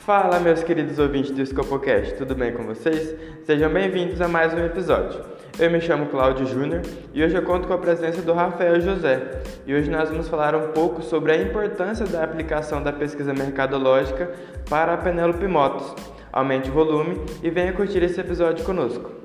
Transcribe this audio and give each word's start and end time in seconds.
Fala, 0.00 0.40
meus 0.40 0.62
queridos 0.62 0.98
ouvintes 0.98 1.30
do 1.30 1.44
Scopocast, 1.44 2.14
tudo 2.14 2.34
bem 2.34 2.54
com 2.54 2.64
vocês? 2.64 3.14
Sejam 3.44 3.70
bem-vindos 3.70 4.18
a 4.22 4.26
mais 4.26 4.54
um 4.54 4.64
episódio. 4.64 5.22
Eu 5.58 5.70
me 5.70 5.78
chamo 5.78 6.06
Cláudio 6.06 6.46
Júnior 6.46 6.80
e 7.12 7.22
hoje 7.22 7.34
eu 7.34 7.42
conto 7.42 7.68
com 7.68 7.74
a 7.74 7.78
presença 7.78 8.22
do 8.22 8.32
Rafael 8.32 8.80
José. 8.80 9.42
E 9.66 9.74
hoje 9.74 9.90
nós 9.90 10.08
vamos 10.08 10.26
falar 10.26 10.56
um 10.56 10.68
pouco 10.68 11.02
sobre 11.02 11.32
a 11.32 11.36
importância 11.36 12.06
da 12.06 12.24
aplicação 12.24 12.82
da 12.82 12.90
pesquisa 12.90 13.34
mercadológica 13.34 14.32
para 14.70 14.94
a 14.94 14.96
Penélope 14.96 15.46
Motos. 15.46 15.94
Aumente 16.32 16.70
o 16.70 16.72
volume 16.72 17.20
e 17.42 17.50
venha 17.50 17.74
curtir 17.74 18.02
esse 18.02 18.18
episódio 18.18 18.64
conosco. 18.64 19.20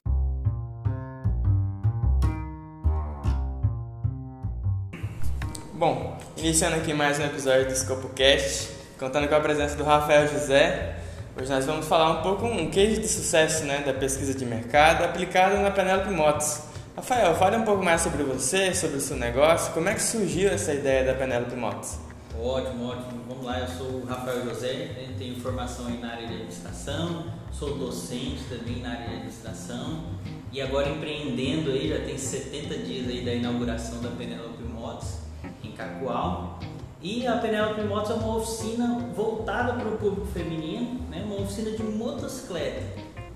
Bom, 5.73 6.17
iniciando 6.35 6.75
aqui 6.75 6.93
mais 6.93 7.17
um 7.17 7.23
episódio 7.23 7.67
do 7.67 7.75
ScopoCast, 7.75 8.74
contando 8.99 9.27
com 9.27 9.35
a 9.35 9.39
presença 9.39 9.75
do 9.75 9.83
Rafael 9.83 10.27
José. 10.27 10.95
Hoje 11.37 11.49
nós 11.49 11.65
vamos 11.65 11.85
falar 11.85 12.19
um 12.19 12.21
pouco 12.21 12.45
um 12.45 12.69
case 12.69 13.01
de 13.01 13.07
sucesso 13.07 13.65
né, 13.65 13.83
da 13.85 13.93
pesquisa 13.93 14.33
de 14.33 14.45
mercado 14.45 15.03
aplicada 15.03 15.57
na 15.57 15.69
Penelope 15.69 16.11
Motos. 16.11 16.61
Rafael, 16.95 17.35
fale 17.35 17.57
um 17.57 17.63
pouco 17.63 17.83
mais 17.83 18.01
sobre 18.01 18.23
você, 18.23 18.73
sobre 18.73 18.97
o 18.97 19.01
seu 19.01 19.17
negócio, 19.17 19.73
como 19.73 19.89
é 19.89 19.93
que 19.93 20.01
surgiu 20.01 20.49
essa 20.49 20.73
ideia 20.73 21.03
da 21.03 21.13
Penelope 21.13 21.55
Motos? 21.55 21.99
Ótimo, 22.41 22.87
ótimo. 22.87 23.21
Vamos 23.27 23.45
lá, 23.45 23.59
eu 23.59 23.67
sou 23.67 23.87
o 23.87 24.05
Rafael 24.05 24.45
José, 24.45 24.73
né, 24.73 25.13
tenho 25.17 25.41
formação 25.41 25.87
aí 25.87 25.97
na 25.97 26.11
área 26.11 26.27
de 26.27 26.33
administração, 26.33 27.25
sou 27.51 27.77
docente 27.77 28.45
também 28.45 28.81
na 28.81 28.91
área 28.91 29.07
de 29.07 29.13
administração 29.15 30.03
e 30.53 30.61
agora 30.61 30.87
empreendendo 30.87 31.69
aí, 31.71 31.89
já 31.89 31.99
tem 32.05 32.17
70 32.17 32.77
dias 32.77 33.09
aí 33.09 33.25
da 33.25 33.33
inauguração 33.33 34.01
da 34.01 34.09
Penelope 34.11 34.63
Motos 34.63 35.17
em 35.61 35.73
Cacoal. 35.73 36.59
E 37.05 37.27
a 37.27 37.37
Penelope 37.37 37.83
Motos 37.83 38.09
é 38.09 38.13
uma 38.15 38.37
oficina 38.37 38.97
voltada 39.15 39.73
para 39.73 39.87
o 39.89 39.95
público 39.95 40.25
feminino, 40.25 40.99
né? 41.07 41.21
uma 41.23 41.39
oficina 41.39 41.69
de 41.69 41.83
motocicleta, 41.83 42.81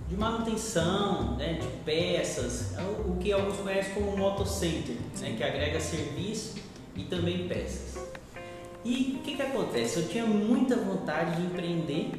de 0.07 0.17
manutenção, 0.17 1.37
né? 1.37 1.53
de 1.53 1.67
peças, 1.85 2.75
é 2.75 2.81
o 2.81 3.15
que 3.17 3.31
alguns 3.31 3.57
conhecem 3.57 3.93
como 3.93 4.17
motocenter, 4.17 4.95
né? 5.19 5.35
que 5.37 5.43
agrega 5.43 5.79
serviço 5.79 6.55
e 6.95 7.03
também 7.03 7.47
peças. 7.47 8.09
E 8.83 9.19
o 9.19 9.23
que, 9.23 9.35
que 9.35 9.41
acontece? 9.43 9.99
Eu 9.99 10.07
tinha 10.07 10.25
muita 10.25 10.75
vontade 10.75 11.35
de 11.35 11.43
empreender 11.43 12.09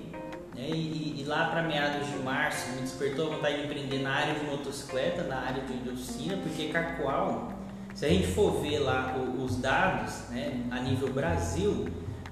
né? 0.54 0.68
e, 0.68 1.20
e, 1.20 1.24
lá 1.26 1.46
para 1.46 1.64
meados 1.64 2.06
de 2.06 2.16
março 2.18 2.70
me 2.76 2.82
despertou 2.82 3.26
a 3.26 3.34
vontade 3.34 3.56
de 3.56 3.64
empreender 3.64 3.98
na 3.98 4.12
área 4.12 4.34
de 4.34 4.46
motocicleta, 4.46 5.24
na 5.24 5.40
área 5.40 5.64
de 5.64 5.90
oficina, 5.90 6.36
porque 6.36 6.68
Cacoal 6.68 7.59
se 7.94 8.06
a 8.06 8.08
gente 8.08 8.28
for 8.28 8.60
ver 8.62 8.78
lá 8.78 9.14
os 9.38 9.56
dados 9.56 10.28
né, 10.30 10.64
a 10.70 10.80
nível 10.80 11.12
Brasil, 11.12 11.88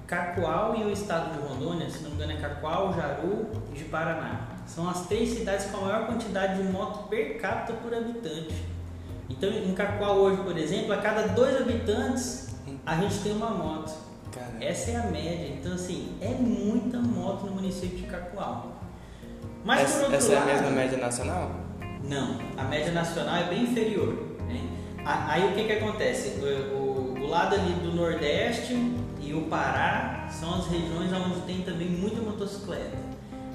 Cacoal 0.07 0.75
e 0.75 0.83
o 0.83 0.91
estado 0.91 1.33
de 1.33 1.47
Rondônia, 1.47 1.89
se 1.89 2.01
não 2.01 2.09
me 2.09 2.15
engano 2.15 2.31
é 2.31 2.37
Cacoal, 2.37 2.93
Jaru 2.95 3.47
e 3.71 3.77
de 3.77 3.83
Paraná. 3.85 4.47
São 4.65 4.89
as 4.89 5.05
três 5.07 5.29
cidades 5.29 5.67
com 5.67 5.77
a 5.77 5.81
maior 5.81 6.07
quantidade 6.07 6.61
de 6.61 6.71
moto 6.71 7.07
per 7.07 7.39
capita 7.39 7.73
por 7.73 7.93
habitante. 7.93 8.65
Então 9.29 9.49
em 9.49 9.73
Cacoal 9.73 10.15
hoje, 10.17 10.41
por 10.41 10.57
exemplo, 10.57 10.93
a 10.93 10.97
cada 10.97 11.27
dois 11.27 11.55
habitantes 11.61 12.55
a 12.85 12.95
gente 12.95 13.19
tem 13.19 13.33
uma 13.33 13.51
moto. 13.51 13.93
Caramba. 14.31 14.63
Essa 14.63 14.91
é 14.91 14.95
a 14.95 15.03
média. 15.03 15.55
Então 15.59 15.73
assim, 15.73 16.17
é 16.21 16.29
muita 16.29 16.97
moto 16.97 17.45
no 17.45 17.53
município 17.53 17.97
de 17.97 18.07
Cacoal. 18.07 18.71
Mas 19.63 19.81
essa, 19.81 20.15
essa 20.15 20.33
lado, 20.33 20.49
é 20.49 20.51
a 20.51 20.55
mesma 20.55 20.71
média 20.71 20.97
nacional? 20.97 21.51
Não, 22.03 22.39
a 22.57 22.63
média 22.63 22.91
nacional 22.91 23.35
é 23.35 23.43
bem 23.43 23.63
inferior. 23.63 24.29
Aí 25.05 25.49
o 25.49 25.53
que, 25.53 25.63
que 25.63 25.73
acontece? 25.73 26.39
O, 26.39 26.75
o, 26.75 27.23
o, 27.23 27.27
lado 27.27 27.55
ali 27.55 27.73
do 27.73 27.93
Nordeste 27.93 28.73
e 29.21 29.33
o 29.33 29.41
Pará 29.43 30.27
são 30.29 30.55
as 30.55 30.67
regiões 30.67 31.11
onde 31.13 31.41
tem 31.41 31.61
também 31.61 31.87
muita 31.87 32.21
motocicleta, 32.21 32.97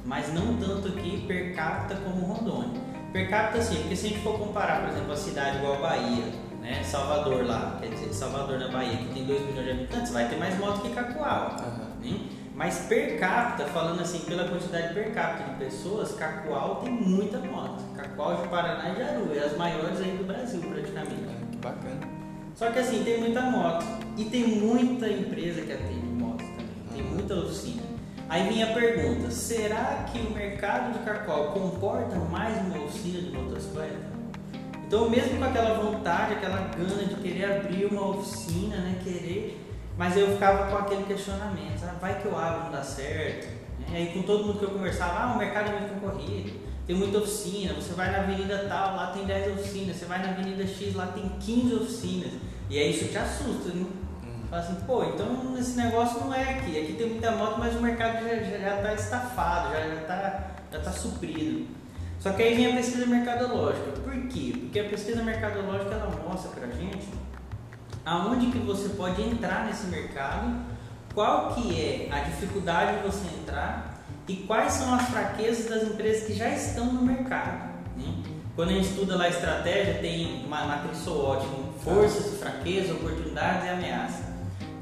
mas 0.05 0.33
não 0.33 0.57
tanto 0.57 0.89
aqui 0.89 1.25
per 1.27 1.55
capita 1.55 1.97
como 1.97 2.27
Rondônia. 2.27 2.81
Per 3.13 3.31
capita 3.31 3.63
sim, 3.63 3.77
porque 3.77 3.97
se 3.97 4.07
a 4.07 4.09
gente 4.11 4.23
for 4.23 4.39
comparar, 4.39 4.81
por 4.81 4.91
exemplo, 4.91 5.13
a 5.13 5.17
cidade 5.17 5.59
igual 5.59 5.75
a 5.75 5.79
Bahia, 5.79 6.25
né, 6.61 6.83
Salvador 6.83 7.47
lá, 7.47 7.79
quer 7.81 7.91
dizer, 7.91 8.13
Salvador 8.13 8.59
na 8.59 8.69
Bahia, 8.69 8.97
que 8.97 9.15
tem 9.15 9.25
2 9.25 9.47
milhões 9.47 9.65
de 9.65 9.71
habitantes, 9.71 10.13
vai 10.13 10.29
ter 10.29 10.37
mais 10.37 10.59
moto 10.59 10.81
que 10.83 10.91
Cacoal. 10.91 11.57
Uhum. 11.61 12.11
Né? 12.11 12.21
Mas 12.65 12.79
per 12.87 13.19
capita, 13.19 13.69
falando 13.69 14.01
assim, 14.01 14.21
pela 14.21 14.49
quantidade 14.49 14.95
per 14.95 15.13
capita 15.13 15.51
de 15.51 15.57
pessoas, 15.67 16.13
Cacoal 16.13 16.77
tem 16.77 16.95
muita 16.95 17.37
moto. 17.41 17.85
Cacoal 17.95 18.41
de 18.41 18.49
Paraná 18.49 18.89
e 18.89 18.97
Jaru, 18.97 19.35
é 19.35 19.41
as 19.41 19.55
maiores 19.55 20.01
aí 20.01 20.17
do 20.17 20.25
Brasil 20.25 20.63
praticamente. 20.63 21.13
É, 21.13 21.51
que 21.51 21.59
bacana. 21.59 22.09
Só 22.55 22.71
que 22.71 22.79
assim, 22.79 23.05
tem 23.05 23.21
muita 23.21 23.43
moto. 23.43 23.85
E 24.17 24.25
tem 24.25 24.47
muita 24.47 25.07
empresa 25.09 25.61
que 25.61 25.73
atende 25.75 26.07
moto 26.07 26.39
também. 26.39 26.67
Tem 26.95 27.03
muita 27.03 27.35
oficina. 27.35 27.83
Aí 28.31 28.49
vem 28.49 28.63
a 28.63 28.69
pergunta, 28.69 29.31
será 29.31 30.07
que 30.11 30.19
o 30.21 30.31
mercado 30.31 30.95
de 30.95 31.01
Cacoal 31.01 31.53
comporta 31.53 32.17
mais 32.17 32.57
uma 32.65 32.83
oficina 32.83 33.21
de 33.21 33.31
motocicleta? 33.31 34.15
Então 34.87 35.11
mesmo 35.11 35.37
com 35.37 35.45
aquela 35.45 35.83
vontade, 35.83 36.33
aquela 36.33 36.71
gana 36.75 37.05
de 37.05 37.15
querer 37.17 37.45
abrir 37.45 37.85
uma 37.85 38.09
oficina, 38.09 38.79
né, 38.79 38.99
querer 39.05 39.64
mas 39.97 40.17
eu 40.17 40.33
ficava 40.33 40.71
com 40.71 40.77
aquele 40.79 41.05
questionamento, 41.05 41.83
ah, 41.85 41.95
vai 42.01 42.21
que 42.21 42.27
eu 42.27 42.37
abro, 42.37 42.65
não 42.65 42.73
dá 42.73 42.83
certo. 42.83 43.49
E 43.89 43.97
aí 43.97 44.13
com 44.13 44.23
todo 44.23 44.45
mundo 44.45 44.59
que 44.59 44.65
eu 44.65 44.71
conversava, 44.71 45.21
ah, 45.21 45.35
o 45.35 45.39
mercado 45.39 45.71
é 45.71 45.81
muito 45.81 46.01
concorrido, 46.01 46.53
tem 46.87 46.97
muita 46.97 47.19
oficina, 47.19 47.75
você 47.75 47.95
vai 47.95 48.11
na 48.11 48.19
avenida 48.19 48.67
tal, 48.69 48.97
lá 48.97 49.13
tem 49.13 49.25
10 49.25 49.59
oficinas, 49.59 49.97
você 49.97 50.05
vai 50.05 50.19
na 50.19 50.31
avenida 50.31 50.67
X, 50.67 50.95
lá 50.95 51.07
tem 51.07 51.29
15 51.41 51.75
oficinas. 51.75 52.33
E 52.69 52.79
aí 52.79 52.91
isso 52.91 53.09
te 53.09 53.19
assusta, 53.19 53.71
né? 53.71 53.87
Uhum. 54.23 54.47
Fala 54.51 54.63
assim, 54.63 54.75
pô, 54.87 55.05
então 55.05 55.57
esse 55.59 55.77
negócio 55.77 56.21
não 56.21 56.35
é 56.35 56.43
aqui. 56.51 56.79
Aqui 56.79 56.95
tem 56.95 57.09
muita 57.09 57.31
moto, 57.33 57.59
mas 57.59 57.75
o 57.75 57.81
mercado 57.81 58.25
já, 58.25 58.37
já, 58.37 58.59
já 58.59 58.83
tá 58.83 58.95
estafado, 58.95 59.73
já, 59.73 59.81
já, 59.81 60.01
tá, 60.03 60.51
já 60.73 60.81
tá 60.81 60.93
suprido. 60.93 61.67
Só 62.19 62.33
que 62.33 62.43
aí 62.43 62.55
vem 62.55 62.73
a 62.73 62.77
pesquisa 62.77 63.07
mercadológica. 63.07 63.93
Por 64.03 64.29
quê? 64.29 64.55
Porque 64.59 64.81
a 64.81 64.85
pesquisa 64.85 65.23
mercadológica 65.23 65.95
ela 65.95 66.11
mostra 66.27 66.51
pra 66.51 66.69
gente 66.69 67.07
aonde 68.05 68.47
que 68.47 68.59
você 68.59 68.91
pode 68.91 69.23
entrar 69.23 69.67
nesse 69.67 69.87
mercado, 69.87 70.55
qual 71.15 71.55
que 71.55 71.81
é 71.81 72.09
a 72.13 72.21
dificuldade 72.21 72.99
de 72.99 73.07
você 73.07 73.27
entrar 73.37 74.05
e 74.27 74.37
quais 74.37 74.73
são 74.73 74.95
as 74.95 75.09
fraquezas 75.09 75.67
das 75.67 75.83
empresas 75.85 76.27
que 76.27 76.35
já 76.35 76.49
estão 76.49 76.87
no 76.93 77.03
mercado. 77.03 77.73
Né? 77.97 78.23
Quando 78.57 78.71
a 78.71 78.73
gente 78.73 78.89
estuda 78.89 79.17
lá 79.17 79.25
a 79.25 79.29
estratégia, 79.29 79.95
tem 79.95 80.45
uma 80.45 80.65
matriz 80.65 80.99
SWOT, 80.99 81.47
forças, 81.83 82.39
fraquezas, 82.39 82.91
oportunidades 82.97 83.65
e 83.65 83.69
ameaças. 83.69 84.25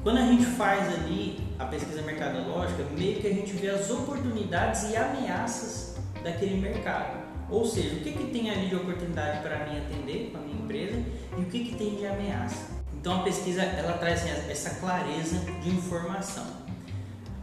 Quando 0.01 0.17
a 0.17 0.25
gente 0.25 0.45
faz 0.45 0.93
ali 0.93 1.39
a 1.57 1.65
pesquisa 1.65 2.01
mercadológica, 2.01 2.83
meio 2.97 3.19
que 3.21 3.27
a 3.27 3.33
gente 3.33 3.53
vê 3.53 3.69
as 3.69 3.89
oportunidades 3.89 4.89
e 4.91 4.95
ameaças 4.95 5.97
daquele 6.23 6.59
mercado. 6.59 7.23
Ou 7.49 7.65
seja, 7.65 7.95
o 7.95 7.99
que, 7.99 8.11
que 8.11 8.31
tem 8.31 8.49
ali 8.49 8.67
de 8.67 8.75
oportunidade 8.75 9.41
para 9.41 9.65
mim 9.65 9.77
atender 9.77 10.31
com 10.31 10.37
a 10.37 10.41
minha 10.41 10.61
empresa 10.63 11.03
e 11.37 11.41
o 11.41 11.45
que, 11.45 11.65
que 11.65 11.75
tem 11.75 11.95
de 11.95 12.05
ameaça. 12.05 12.82
Então 13.03 13.19
a 13.19 13.23
pesquisa 13.23 13.63
ela 13.63 13.97
traz 13.97 14.21
assim, 14.21 14.49
essa 14.49 14.69
clareza 14.75 15.35
de 15.61 15.69
informação. 15.71 16.45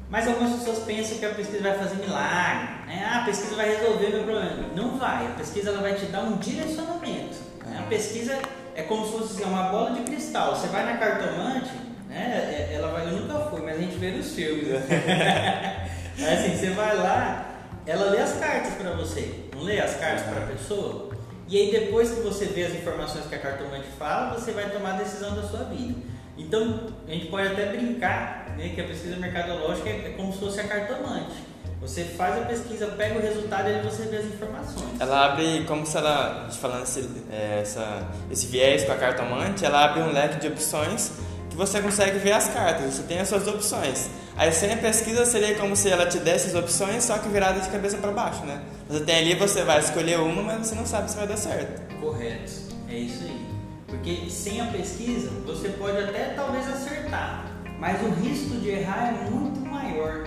Mas 0.09 0.27
algumas 0.27 0.59
pessoas 0.59 0.79
pensam 0.85 1.19
que 1.19 1.27
a 1.27 1.35
pesquisa 1.35 1.63
vai 1.63 1.77
fazer 1.77 1.97
milagre, 1.97 2.87
né? 2.87 3.07
Ah, 3.07 3.19
a 3.19 3.25
pesquisa 3.27 3.57
vai 3.57 3.69
resolver 3.77 4.09
meu 4.09 4.25
problema. 4.25 4.69
Não 4.75 4.97
vai. 4.97 5.27
A 5.27 5.35
pesquisa 5.37 5.69
ela 5.69 5.83
vai 5.83 5.93
te 5.97 6.07
dar 6.07 6.23
um 6.23 6.39
direcionamento. 6.39 7.37
Né? 7.67 7.79
A 7.79 7.83
pesquisa 7.91 8.39
é 8.75 8.85
como 8.85 9.05
se 9.05 9.13
fosse 9.13 9.35
assim, 9.35 9.51
uma 9.51 9.65
bola 9.65 9.91
de 9.91 10.01
cristal. 10.01 10.57
Você 10.57 10.67
vai 10.69 10.83
na 10.83 10.97
cartomante, 10.97 11.73
né? 12.09 12.69
É, 12.71 12.77
ela 12.77 12.93
vai, 12.93 13.05
eu 13.05 13.21
nunca 13.21 13.51
fui, 13.51 13.61
mas 13.61 13.77
a 13.77 13.81
gente 13.81 13.99
vê 13.99 14.13
nos 14.13 14.33
filmes. 14.33 14.67
Né? 14.67 15.91
assim, 16.17 16.57
você 16.57 16.71
vai 16.71 16.97
lá, 16.97 17.45
ela 17.85 18.13
lê 18.13 18.19
as 18.23 18.33
cartas 18.39 18.73
para 18.77 18.93
você. 18.93 19.51
Não 19.55 19.63
lê 19.63 19.79
as 19.79 19.95
cartas 19.97 20.23
para 20.23 20.43
a 20.43 20.47
pessoa? 20.47 21.20
E 21.51 21.57
aí 21.57 21.71
depois 21.73 22.13
que 22.13 22.21
você 22.21 22.45
vê 22.45 22.65
as 22.65 22.75
informações 22.75 23.27
que 23.27 23.35
a 23.35 23.39
cartomante 23.39 23.89
fala, 23.99 24.39
você 24.39 24.53
vai 24.53 24.71
tomar 24.71 24.95
a 24.95 24.99
decisão 24.99 25.35
da 25.35 25.43
sua 25.43 25.65
vida. 25.65 25.99
Então, 26.39 26.87
a 27.07 27.11
gente 27.11 27.27
pode 27.27 27.49
até 27.49 27.67
brincar 27.67 28.55
né, 28.57 28.71
que 28.73 28.81
a 28.81 28.85
pesquisa 28.85 29.17
mercadológica 29.17 29.89
é, 29.89 30.15
como 30.17 30.33
se 30.33 30.39
fosse 30.39 30.61
a 30.61 30.69
cartomante. 30.69 31.51
Você 31.81 32.05
faz 32.05 32.41
a 32.41 32.45
pesquisa, 32.45 32.87
pega 32.89 33.19
o 33.19 33.23
resultado 33.23 33.69
e 33.69 33.75
aí 33.75 33.83
você 33.83 34.05
vê 34.05 34.19
as 34.19 34.27
informações. 34.27 35.01
Ela 35.01 35.27
abre, 35.27 35.65
como 35.67 35.85
se 35.85 35.97
ela, 35.97 36.49
falando 36.51 36.85
esse, 36.85 37.11
é, 37.33 37.61
essa, 37.63 38.07
esse 38.31 38.47
viés 38.47 38.85
com 38.85 38.93
a 38.93 38.97
cartomante, 38.97 39.65
ela 39.65 39.87
abre 39.87 40.03
um 40.03 40.13
leque 40.13 40.39
de 40.39 40.47
opções 40.47 41.13
você 41.61 41.83
consegue 41.83 42.19
ver 42.19 42.33
as 42.33 42.49
cartas, 42.49 42.95
você 42.95 43.03
tem 43.03 43.19
as 43.19 43.29
suas 43.29 43.47
opções. 43.47 44.09
Aí 44.35 44.51
sem 44.51 44.73
a 44.73 44.79
pesquisa 44.79 45.27
seria 45.27 45.55
como 45.57 45.77
se 45.77 45.91
ela 45.91 46.07
te 46.07 46.19
desse 46.19 46.49
as 46.49 46.55
opções, 46.55 47.05
só 47.05 47.19
que 47.19 47.29
virada 47.29 47.61
de 47.61 47.69
cabeça 47.69 47.99
para 47.99 48.11
baixo, 48.13 48.47
né? 48.47 48.63
Você 48.89 49.05
tem 49.05 49.17
ali, 49.17 49.35
você 49.35 49.63
vai 49.63 49.79
escolher 49.79 50.19
uma, 50.21 50.43
mas 50.43 50.67
você 50.67 50.75
não 50.75 50.87
sabe 50.87 51.11
se 51.11 51.19
vai 51.19 51.27
dar 51.27 51.37
certo. 51.37 51.83
Correto, 52.01 52.51
é 52.89 52.97
isso 52.97 53.25
aí. 53.25 53.47
Porque 53.87 54.31
sem 54.31 54.59
a 54.63 54.67
pesquisa, 54.69 55.29
você 55.45 55.69
pode 55.69 55.99
até 55.99 56.33
talvez 56.35 56.67
acertar, 56.67 57.45
mas 57.79 58.01
o 58.01 58.09
risco 58.09 58.57
de 58.57 58.71
errar 58.71 59.09
é 59.09 59.31
muito 59.31 59.61
maior. 59.61 60.21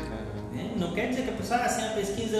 Né? 0.51 0.71
Não 0.77 0.93
quer 0.93 1.09
dizer 1.09 1.23
que 1.23 1.29
a 1.31 1.33
pessoa, 1.33 1.61
ah, 1.61 1.69
sem 1.69 1.83
a 1.83 1.93
pesquisa, 1.93 2.37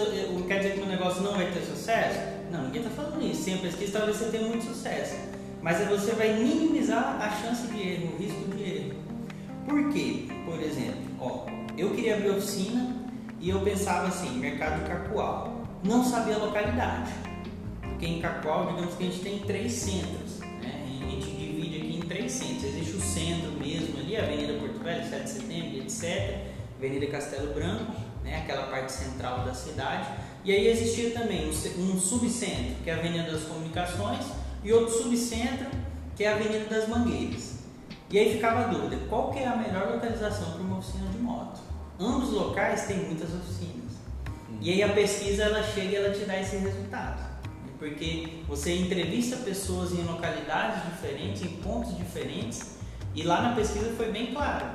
quer 0.47 0.57
dizer 0.59 0.73
que 0.73 0.81
o 0.81 0.85
negócio 0.85 1.23
não 1.23 1.33
vai 1.33 1.47
ter 1.47 1.61
sucesso? 1.61 2.19
Não, 2.51 2.65
ninguém 2.65 2.83
está 2.83 2.93
falando 2.93 3.23
isso. 3.25 3.41
Sem 3.41 3.55
a 3.55 3.57
pesquisa, 3.57 3.93
talvez 3.93 4.17
você 4.17 4.25
tenha 4.25 4.47
muito 4.47 4.65
sucesso. 4.65 5.15
Mas 5.63 5.79
você 5.87 6.11
vai 6.11 6.33
minimizar 6.33 7.17
a 7.21 7.29
chance 7.41 7.67
de 7.67 7.81
erro, 7.81 8.13
o 8.13 8.17
risco 8.21 8.53
de 8.53 8.63
erro. 8.63 8.93
Por 9.65 9.93
quê? 9.93 10.25
Por 10.43 10.61
exemplo, 10.61 11.01
ó, 11.21 11.45
eu 11.77 11.91
queria 11.91 12.17
abrir 12.17 12.31
oficina 12.31 12.93
e 13.39 13.49
eu 13.49 13.61
pensava 13.61 14.09
assim, 14.09 14.37
mercado 14.39 14.85
Cacoal. 14.85 15.63
Não 15.81 16.03
sabia 16.03 16.35
a 16.35 16.39
localidade. 16.39 17.13
Porque 17.81 18.05
em 18.05 18.19
Cacoal, 18.19 18.73
digamos 18.73 18.95
que 18.95 19.03
a 19.03 19.05
gente 19.05 19.21
tem 19.21 19.39
três 19.39 19.71
centros. 19.71 20.39
Né? 20.61 20.83
A 21.01 21.09
gente 21.09 21.31
divide 21.31 21.77
aqui 21.77 21.95
em 21.95 22.01
três 22.09 22.33
centros. 22.33 22.65
Existe 22.65 22.97
o 22.97 23.01
centro 23.01 23.51
mesmo 23.51 23.97
ali, 23.99 24.17
Avenida 24.17 24.59
Porto 24.59 24.83
Velho, 24.83 25.09
7 25.09 25.23
de 25.23 25.29
setembro, 25.29 25.77
etc. 25.77 26.39
Avenida 26.77 27.07
Castelo 27.07 27.53
Branco, 27.53 27.93
né? 28.21 28.39
aquela 28.39 28.63
parte 28.63 28.91
central 28.91 29.45
da 29.45 29.53
cidade. 29.53 30.09
E 30.43 30.51
aí 30.51 30.67
existia 30.67 31.11
também 31.11 31.47
um 31.47 31.97
subcentro, 31.97 32.75
que 32.83 32.89
é 32.89 32.93
a 32.95 32.97
Avenida 32.97 33.31
das 33.31 33.43
Comunicações, 33.43 34.42
e 34.63 34.71
outro 34.71 34.93
subcentro, 34.93 35.67
que 36.15 36.23
é 36.23 36.31
a 36.31 36.35
Avenida 36.35 36.65
das 36.65 36.87
Mangueiras. 36.87 37.63
E 38.09 38.19
aí 38.19 38.33
ficava 38.33 38.61
a 38.61 38.67
dúvida, 38.67 38.97
qual 39.09 39.31
que 39.31 39.39
é 39.39 39.47
a 39.47 39.55
melhor 39.55 39.91
localização 39.93 40.51
para 40.51 40.61
uma 40.61 40.77
oficina 40.77 41.09
de 41.09 41.17
moto? 41.17 41.59
Ambos 41.99 42.29
os 42.29 42.35
locais 42.35 42.85
têm 42.85 42.97
muitas 42.97 43.33
oficinas. 43.33 43.93
E 44.61 44.71
aí 44.71 44.83
a 44.83 44.93
pesquisa 44.93 45.43
ela 45.43 45.63
chega 45.63 45.91
e 45.91 45.95
ela 45.95 46.13
te 46.13 46.23
dá 46.25 46.39
esse 46.39 46.57
resultado. 46.57 47.21
Porque 47.79 48.43
você 48.47 48.75
entrevista 48.75 49.37
pessoas 49.37 49.91
em 49.91 50.03
localidades 50.03 50.83
diferentes, 50.91 51.41
em 51.41 51.57
pontos 51.57 51.97
diferentes, 51.97 52.77
e 53.15 53.23
lá 53.23 53.41
na 53.41 53.55
pesquisa 53.55 53.91
foi 53.97 54.11
bem 54.11 54.27
claro. 54.27 54.65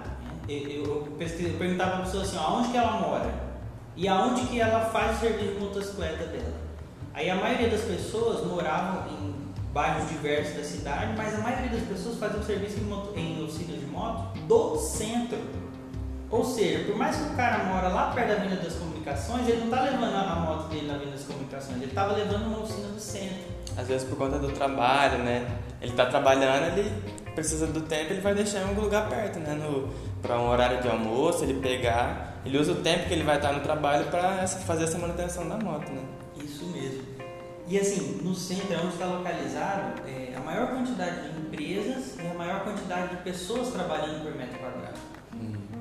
Eu, 0.48 0.68
eu, 0.68 0.84
eu 1.18 1.58
perguntava 1.58 1.90
para 1.92 2.00
a 2.00 2.04
pessoa 2.04 2.22
assim, 2.22 2.36
aonde 2.36 2.68
que 2.68 2.76
ela 2.76 3.00
mora? 3.00 3.32
E 3.96 4.06
aonde 4.08 4.46
que 4.46 4.60
ela 4.60 4.80
faz 4.90 5.16
o 5.16 5.20
serviço 5.20 5.54
de 5.54 5.60
motocicleta 5.60 6.26
dela? 6.26 6.54
Aí 7.14 7.30
a 7.30 7.36
maioria 7.36 7.68
das 7.68 7.82
pessoas 7.82 8.46
moravam 8.46 9.10
em 9.10 9.37
bairros 9.78 10.08
diversos 10.08 10.56
da 10.56 10.64
cidade, 10.64 11.14
mas 11.16 11.32
a 11.36 11.38
maioria 11.38 11.68
das 11.68 11.82
pessoas 11.82 12.18
faziam 12.18 12.42
serviço 12.42 12.80
em, 12.80 12.82
moto, 12.82 13.16
em 13.16 13.44
oficina 13.44 13.78
de 13.78 13.86
moto 13.86 14.36
do 14.40 14.76
centro. 14.76 15.38
Ou 16.28 16.44
seja, 16.44 16.84
por 16.84 16.96
mais 16.96 17.14
que 17.14 17.22
o 17.22 17.36
cara 17.36 17.62
mora 17.62 17.86
lá 17.86 18.10
perto 18.10 18.26
da 18.26 18.34
Avenida 18.34 18.60
das 18.60 18.74
Comunicações, 18.74 19.48
ele 19.48 19.58
não 19.58 19.66
está 19.66 19.82
levando 19.82 20.16
a 20.16 20.34
moto 20.34 20.68
dele 20.68 20.88
na 20.88 20.94
Avenida 20.94 21.16
das 21.16 21.26
Comunicações, 21.26 21.76
ele 21.76 21.84
estava 21.84 22.12
levando 22.12 22.46
uma 22.46 22.58
oficina 22.58 22.88
do 22.88 22.98
centro. 22.98 23.38
Às 23.76 23.86
vezes 23.86 24.08
por 24.08 24.18
conta 24.18 24.40
do 24.40 24.50
trabalho, 24.50 25.18
né? 25.18 25.46
Ele 25.80 25.92
está 25.92 26.06
trabalhando, 26.06 26.76
ele 26.76 26.92
precisa 27.36 27.68
do 27.68 27.82
tempo, 27.82 28.12
ele 28.12 28.20
vai 28.20 28.34
deixar 28.34 28.62
em 28.62 28.70
algum 28.70 28.80
lugar 28.80 29.08
perto, 29.08 29.38
né? 29.38 29.56
Para 30.20 30.40
um 30.40 30.48
horário 30.48 30.82
de 30.82 30.88
almoço, 30.88 31.44
ele 31.44 31.60
pegar, 31.60 32.40
ele 32.44 32.58
usa 32.58 32.72
o 32.72 32.82
tempo 32.82 33.06
que 33.06 33.14
ele 33.14 33.22
vai 33.22 33.36
estar 33.36 33.52
no 33.52 33.60
trabalho 33.60 34.06
para 34.06 34.44
fazer 34.44 34.84
essa 34.84 34.98
manutenção 34.98 35.48
da 35.48 35.56
moto, 35.56 35.88
né? 35.92 36.02
Isso 36.42 36.66
mesmo. 36.66 36.97
E 37.68 37.78
assim, 37.78 38.20
no 38.22 38.34
centro, 38.34 38.78
onde 38.78 38.94
está 38.94 39.04
localizado, 39.04 40.00
é 40.06 40.34
a 40.34 40.40
maior 40.40 40.68
quantidade 40.68 41.28
de 41.28 41.38
empresas 41.38 42.16
e 42.16 42.26
a 42.26 42.32
maior 42.32 42.64
quantidade 42.64 43.16
de 43.16 43.22
pessoas 43.22 43.68
trabalhando 43.68 44.22
por 44.22 44.34
metro 44.34 44.58
quadrado. 44.58 44.98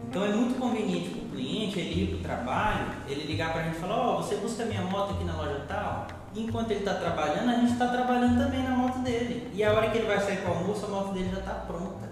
Então 0.09 0.25
é 0.25 0.29
muito 0.29 0.59
conveniente 0.59 1.09
para 1.09 1.25
o 1.25 1.29
cliente 1.29 1.79
ele 1.79 2.03
ir 2.03 2.07
para 2.07 2.17
o 2.17 2.21
trabalho, 2.21 2.87
ele 3.07 3.23
ligar 3.23 3.53
para 3.53 3.61
a 3.61 3.63
gente 3.65 3.77
e 3.77 3.79
falar, 3.79 3.95
ó, 3.95 4.19
oh, 4.19 4.21
você 4.21 4.35
busca 4.35 4.65
minha 4.65 4.81
moto 4.81 5.13
aqui 5.13 5.23
na 5.23 5.37
loja 5.37 5.63
tal, 5.65 6.07
e 6.35 6.43
enquanto 6.43 6.71
ele 6.71 6.81
está 6.81 6.95
trabalhando, 6.95 7.49
a 7.49 7.55
gente 7.55 7.71
está 7.71 7.87
trabalhando 7.87 8.37
também 8.37 8.63
na 8.63 8.71
moto 8.71 8.99
dele. 8.99 9.49
E 9.53 9.63
a 9.63 9.71
hora 9.71 9.89
que 9.89 9.97
ele 9.97 10.07
vai 10.07 10.19
sair 10.19 10.37
para 10.37 10.51
o 10.51 10.57
almoço, 10.57 10.85
a 10.85 10.89
moto 10.89 11.13
dele 11.13 11.29
já 11.31 11.39
está 11.39 11.53
pronta. 11.53 12.05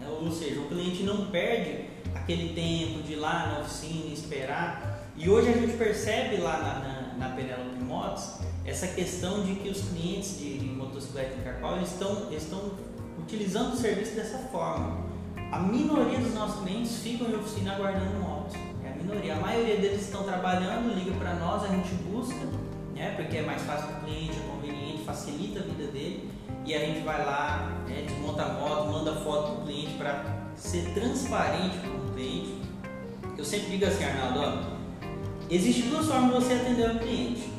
Né? 0.00 0.08
Ou 0.08 0.32
seja, 0.32 0.58
o 0.58 0.68
cliente 0.68 1.02
não 1.02 1.26
perde 1.26 1.84
aquele 2.14 2.54
tempo 2.54 3.02
de 3.02 3.12
ir 3.12 3.16
lá 3.16 3.52
na 3.52 3.60
oficina 3.60 4.12
esperar. 4.12 5.04
E 5.16 5.28
hoje 5.28 5.50
a 5.50 5.52
gente 5.52 5.76
percebe 5.76 6.38
lá 6.38 6.56
na, 6.56 7.18
na, 7.18 7.28
na 7.28 7.36
Penelope 7.36 7.84
Motos 7.84 8.38
essa 8.68 8.88
questão 8.88 9.42
de 9.42 9.54
que 9.54 9.68
os 9.70 9.80
clientes 9.88 10.38
de, 10.38 10.58
de 10.58 10.66
motocicleta 10.66 11.34
em 11.34 11.76
eles 11.76 11.92
estão, 11.92 12.30
estão 12.32 12.72
utilizando 13.18 13.72
o 13.72 13.76
serviço 13.76 14.14
dessa 14.14 14.38
forma. 14.50 15.06
A 15.50 15.58
minoria 15.58 16.18
dos 16.18 16.34
nossos 16.34 16.62
clientes 16.62 16.96
ficam 16.98 17.28
em 17.30 17.36
oficina 17.36 17.72
aguardando 17.72 18.20
motos. 18.20 18.54
É 18.84 18.90
a 18.90 18.94
minoria. 18.94 19.36
A 19.36 19.40
maioria 19.40 19.76
deles 19.78 20.02
estão 20.02 20.22
trabalhando, 20.22 20.94
liga 20.94 21.12
para 21.12 21.34
nós, 21.34 21.64
a 21.64 21.68
gente 21.68 21.94
busca, 22.10 22.34
né? 22.94 23.14
Porque 23.16 23.38
é 23.38 23.42
mais 23.42 23.62
fácil 23.62 23.88
para 23.88 23.98
o 23.98 24.04
cliente, 24.04 24.32
é 24.32 24.50
conveniente, 24.50 25.04
facilita 25.04 25.60
a 25.60 25.62
vida 25.62 25.90
dele. 25.90 26.30
E 26.66 26.74
a 26.74 26.80
gente 26.80 27.00
vai 27.00 27.24
lá, 27.24 27.82
né, 27.88 28.04
desmonta 28.06 28.42
a 28.42 28.52
moto, 28.52 28.92
manda 28.92 29.14
foto 29.20 29.52
para 29.52 29.62
o 29.62 29.66
cliente 29.66 29.94
para 29.94 30.22
ser 30.54 30.92
transparente 30.92 31.78
com 31.78 31.88
o 31.88 32.12
cliente. 32.12 32.60
Eu 33.38 33.44
sempre 33.44 33.70
digo 33.70 33.86
assim, 33.86 34.04
Arnaldo, 34.04 34.40
ó, 34.40 35.06
existe 35.48 35.82
duas 35.88 36.06
formas 36.06 36.30
de 36.30 36.44
você 36.44 36.54
atender 36.54 36.90
o 36.90 36.98
cliente. 36.98 37.57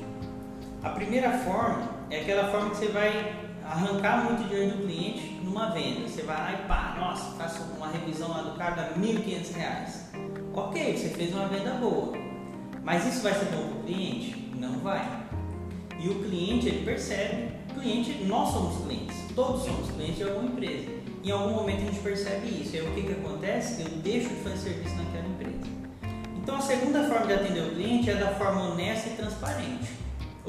A 0.81 0.92
primeira 0.92 1.31
forma 1.40 1.90
é 2.10 2.22
aquela 2.22 2.50
forma 2.50 2.70
que 2.70 2.78
você 2.78 2.88
vai 2.88 3.36
arrancar 3.66 4.24
muito 4.24 4.48
dinheiro 4.48 4.78
do 4.78 4.84
cliente 4.84 5.42
numa 5.44 5.72
venda. 5.72 6.08
Você 6.08 6.22
vai 6.22 6.38
lá 6.38 6.54
e 6.54 6.68
pá, 6.68 6.96
nossa, 6.98 7.31
faço 7.38 7.64
uma 7.76 7.90
revisão 7.90 8.30
lá 8.30 8.44
do 8.44 8.58
carro 8.58 8.78
dá 8.78 8.84
R$ 8.84 8.94
1.500. 8.98 10.54
Ok, 10.54 10.98
você 10.98 11.10
fez 11.10 11.34
uma 11.34 11.50
venda 11.50 11.72
boa. 11.72 12.14
Mas 12.81 13.06
isso 13.06 13.22
vai 13.22 13.34
ser 13.34 13.46
bom 13.48 13.68
para 13.68 13.80
o 13.80 13.84
cliente? 13.84 14.52
Não 14.56 14.80
vai. 14.80 15.06
E 16.00 16.08
o 16.08 16.24
cliente, 16.24 16.70
ele 16.70 16.86
percebe. 16.86 17.50
Cliente, 17.78 18.24
nós 18.24 18.50
somos 18.50 18.86
clientes. 18.86 19.18
Todos 19.36 19.64
somos 19.64 19.92
clientes 19.92 20.16
de 20.16 20.24
alguma 20.24 20.46
empresa. 20.46 20.90
Em 21.22 21.31
algum 21.31 21.56
momento 21.56 21.81
a 21.81 21.86
gente 21.92 22.00
percebe 22.00 22.48
isso. 22.48 22.78
E 22.78 22.80
aí 22.80 22.88
o 22.88 22.94
que, 22.94 23.02
que 23.04 23.12
acontece? 23.12 23.81
Eu 23.81 23.90
deixo 23.98 24.30
de 24.30 24.36
fazer 24.36 24.58
serviço 24.58 24.96
naquela 24.96 25.28
empresa. 25.28 25.80
Então 26.42 26.56
a 26.56 26.62
segunda 26.62 27.04
forma 27.04 27.28
de 27.28 27.34
atender 27.34 27.64
o 27.64 27.72
cliente 27.72 28.10
é 28.10 28.16
da 28.16 28.30
forma 28.36 28.62
honesta 28.70 29.10
e 29.10 29.14
transparente. 29.18 29.99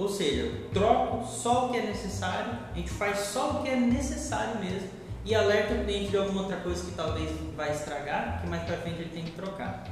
Ou 0.01 0.09
seja, 0.09 0.51
troco 0.73 1.27
só 1.27 1.67
o 1.67 1.71
que 1.71 1.77
é 1.77 1.83
necessário, 1.83 2.59
a 2.73 2.75
gente 2.75 2.89
faz 2.89 3.19
só 3.19 3.51
o 3.51 3.63
que 3.63 3.69
é 3.69 3.77
necessário 3.77 4.59
mesmo 4.59 4.89
e 5.27 5.35
alerta 5.35 5.75
o 5.75 5.85
cliente 5.85 6.09
de 6.09 6.17
alguma 6.17 6.41
outra 6.41 6.57
coisa 6.57 6.83
que 6.87 6.93
talvez 6.93 7.31
vai 7.55 7.71
estragar, 7.71 8.41
que 8.41 8.49
mais 8.49 8.63
para 8.63 8.79
frente 8.79 8.99
ele 8.99 9.11
tem 9.11 9.25
que 9.25 9.33
trocar. 9.33 9.85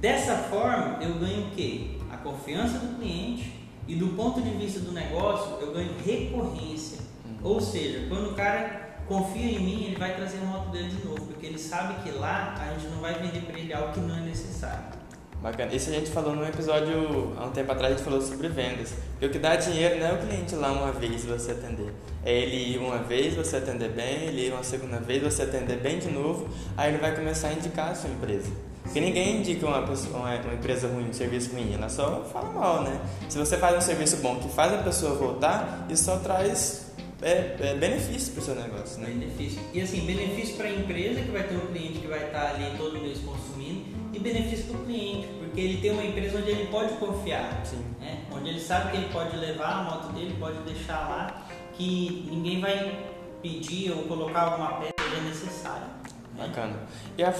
Dessa 0.00 0.36
forma, 0.44 1.02
eu 1.02 1.14
ganho 1.14 1.48
o 1.48 1.50
quê? 1.50 1.98
A 2.08 2.18
confiança 2.18 2.78
do 2.78 3.00
cliente 3.00 3.52
e 3.88 3.96
do 3.96 4.14
ponto 4.14 4.40
de 4.40 4.50
vista 4.50 4.78
do 4.78 4.92
negócio, 4.92 5.56
eu 5.60 5.72
ganho 5.72 5.92
recorrência. 6.06 6.98
Uhum. 7.24 7.38
Ou 7.42 7.60
seja, 7.60 8.06
quando 8.08 8.30
o 8.30 8.34
cara 8.34 9.00
confia 9.08 9.58
em 9.58 9.58
mim, 9.58 9.84
ele 9.86 9.96
vai 9.96 10.14
trazer 10.14 10.38
a 10.38 10.44
moto 10.44 10.70
dele 10.70 10.88
de 10.88 11.04
novo, 11.04 11.26
porque 11.26 11.46
ele 11.46 11.58
sabe 11.58 12.00
que 12.04 12.16
lá 12.16 12.54
a 12.60 12.74
gente 12.74 12.86
não 12.92 13.00
vai 13.00 13.14
vender 13.14 13.40
para 13.40 13.58
ele 13.58 13.74
algo 13.74 13.92
que 13.92 13.98
não 13.98 14.16
é 14.16 14.20
necessário. 14.20 14.97
Bacana. 15.42 15.72
Isso 15.72 15.90
a 15.90 15.92
gente 15.92 16.10
falou 16.10 16.34
num 16.34 16.46
episódio, 16.46 17.32
há 17.36 17.44
um 17.44 17.50
tempo 17.50 17.70
atrás, 17.70 17.94
a 17.94 17.96
gente 17.96 18.04
falou 18.04 18.20
sobre 18.20 18.48
vendas. 18.48 18.92
Porque 19.12 19.26
o 19.26 19.30
que 19.30 19.38
dá 19.38 19.54
dinheiro 19.54 20.00
não 20.00 20.06
é 20.06 20.12
o 20.12 20.18
cliente 20.18 20.54
lá 20.56 20.72
uma 20.72 20.90
vez 20.90 21.24
você 21.24 21.52
atender. 21.52 21.92
É 22.24 22.32
ele 22.32 22.74
ir 22.74 22.78
uma 22.78 22.98
vez, 22.98 23.34
você 23.34 23.56
atender 23.56 23.90
bem, 23.90 24.24
ele 24.24 24.48
ir 24.48 24.52
uma 24.52 24.64
segunda 24.64 24.98
vez, 24.98 25.22
você 25.22 25.42
atender 25.42 25.76
bem 25.76 25.98
de 25.98 26.10
novo, 26.10 26.48
aí 26.76 26.90
ele 26.90 26.98
vai 26.98 27.14
começar 27.14 27.48
a 27.48 27.52
indicar 27.52 27.90
a 27.90 27.94
sua 27.94 28.10
empresa. 28.10 28.50
Porque 28.82 29.00
ninguém 29.00 29.36
indica 29.36 29.66
uma, 29.66 29.86
pessoa, 29.86 30.18
uma, 30.18 30.54
empresa 30.54 30.88
ruim, 30.88 31.10
um 31.10 31.12
serviço 31.12 31.52
ruim, 31.52 31.74
ela 31.74 31.88
só 31.88 32.24
fala 32.32 32.50
mal, 32.50 32.82
né? 32.82 33.00
Se 33.28 33.38
você 33.38 33.56
faz 33.58 33.76
um 33.76 33.80
serviço 33.80 34.16
bom 34.16 34.36
que 34.36 34.48
faz 34.48 34.72
a 34.72 34.78
pessoa 34.78 35.14
voltar, 35.14 35.86
isso 35.90 36.04
só 36.04 36.16
traz 36.16 36.88
é, 37.20 37.56
é 37.60 37.74
benefício 37.74 38.32
para 38.32 38.40
o 38.40 38.44
seu 38.44 38.54
negócio, 38.54 39.00
né? 39.00 39.08
Benefício. 39.10 39.60
E 39.72 39.80
assim, 39.80 40.00
benefício 40.06 40.56
para 40.56 40.68
a 40.68 40.72
empresa, 40.72 41.20
que 41.20 41.30
vai 41.30 41.42
ter 41.42 41.56
um 41.56 41.66
cliente 41.66 41.98
que 41.98 42.06
vai 42.06 42.26
estar 42.26 42.54
ali 42.54 42.76
todo 42.78 43.00
mês 43.00 43.18
consumindo, 43.18 43.87
e 44.18 44.20
benefício 44.20 44.66
para 44.66 44.80
o 44.80 44.84
cliente, 44.84 45.28
porque 45.38 45.60
ele 45.60 45.80
tem 45.80 45.92
uma 45.92 46.04
empresa 46.04 46.38
onde 46.38 46.50
ele 46.50 46.66
pode 46.66 46.92
confiar, 46.94 47.62
né? 48.00 48.24
onde 48.32 48.50
ele 48.50 48.60
sabe 48.60 48.90
que 48.90 48.96
ele 48.96 49.08
pode 49.12 49.36
levar 49.36 49.70
a 49.70 49.82
moto 49.84 50.12
dele, 50.12 50.36
pode 50.38 50.58
deixar 50.62 51.08
lá, 51.08 51.46
que 51.74 52.28
ninguém 52.30 52.60
vai 52.60 52.98
pedir 53.40 53.92
ou 53.92 54.02
colocar 54.04 54.40
alguma 54.40 54.80
peça 54.80 54.92
que 54.96 55.16
é 55.16 55.20
necessária. 55.20 55.86
Né? 56.34 56.46
Bacana. 56.46 56.76
E 57.16 57.22
a, 57.22 57.32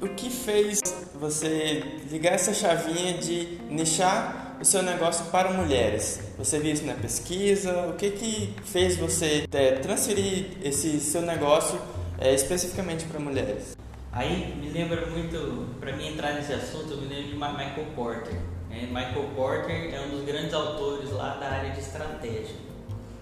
o 0.00 0.08
que 0.08 0.30
fez 0.30 0.80
você 1.18 1.82
ligar 2.10 2.34
essa 2.34 2.52
chavinha 2.52 3.14
de 3.14 3.58
nichar 3.70 4.58
o 4.60 4.64
seu 4.64 4.82
negócio 4.82 5.26
para 5.26 5.50
mulheres? 5.52 6.20
Você 6.38 6.58
viu 6.58 6.72
isso 6.72 6.84
na 6.84 6.94
pesquisa? 6.94 7.88
O 7.88 7.94
que, 7.94 8.10
que 8.10 8.54
fez 8.64 8.96
você 8.96 9.46
é, 9.52 9.72
transferir 9.72 10.48
esse 10.62 11.00
seu 11.00 11.22
negócio 11.22 11.80
é, 12.18 12.34
especificamente 12.34 13.06
para 13.06 13.18
mulheres? 13.18 13.76
Aí 14.16 14.56
me 14.58 14.70
lembra 14.70 15.04
muito, 15.08 15.76
para 15.78 15.94
mim 15.94 16.08
entrar 16.08 16.32
nesse 16.32 16.50
assunto, 16.50 16.90
eu 16.90 16.96
me 16.96 17.06
lembro 17.06 17.32
de 17.32 17.34
Michael 17.34 17.86
Porter. 17.94 18.40
É, 18.70 18.86
Michael 18.86 19.28
Porter 19.36 19.94
é 19.94 20.06
um 20.06 20.08
dos 20.08 20.24
grandes 20.24 20.54
autores 20.54 21.12
lá 21.12 21.34
da 21.34 21.46
área 21.50 21.70
de 21.70 21.80
estratégia. 21.80 22.56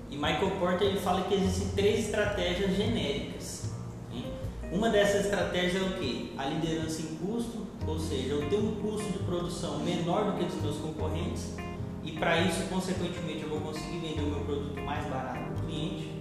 E 0.09 0.15
Michael 0.15 0.53
Porter 0.61 0.87
ele 0.87 1.01
fala 1.01 1.23
que 1.23 1.35
existem 1.35 1.71
três 1.71 2.05
estratégias 2.05 2.77
genéricas. 2.77 3.73
Né? 4.09 4.23
Uma 4.71 4.89
dessas 4.89 5.25
estratégias 5.25 5.83
é 5.83 5.85
o 5.85 5.93
que? 5.95 6.33
A 6.39 6.47
liderança 6.47 7.03
em 7.03 7.17
custo, 7.17 7.67
ou 7.85 7.99
seja, 7.99 8.29
eu 8.29 8.49
tenho 8.49 8.63
um 8.63 8.77
custo 8.77 9.11
de 9.11 9.19
produção 9.19 9.81
menor 9.81 10.31
do 10.31 10.39
que 10.39 10.45
dos 10.45 10.63
meus 10.63 10.77
concorrentes 10.77 11.57
e 12.05 12.13
para 12.13 12.41
isso, 12.43 12.69
consequentemente, 12.69 13.43
eu 13.43 13.49
vou 13.49 13.61
conseguir 13.63 13.99
vender 13.99 14.21
o 14.21 14.27
meu 14.27 14.41
produto 14.45 14.81
mais 14.83 15.05
barato 15.07 15.41
para 15.41 15.55
o 15.55 15.67
cliente. 15.67 16.13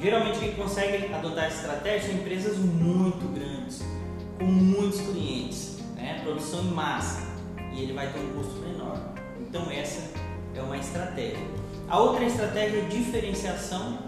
Geralmente, 0.00 0.38
quem 0.38 0.52
consegue 0.52 1.12
adotar 1.12 1.46
essa 1.46 1.62
estratégia 1.62 2.10
são 2.10 2.20
empresas 2.20 2.56
muito 2.58 3.26
grandes 3.34 3.51
com 4.42 4.50
muitos 4.50 5.00
clientes, 5.00 5.78
né? 5.94 6.20
produção 6.24 6.62
em 6.62 6.72
massa, 6.72 7.22
e 7.72 7.82
ele 7.82 7.92
vai 7.92 8.12
ter 8.12 8.18
um 8.18 8.32
custo 8.32 8.60
menor. 8.60 8.98
Então 9.40 9.70
essa 9.70 10.02
é 10.54 10.60
uma 10.60 10.76
estratégia. 10.76 11.46
A 11.88 11.98
outra 11.98 12.24
estratégia 12.24 12.78
é 12.78 12.84
diferenciação, 12.88 13.98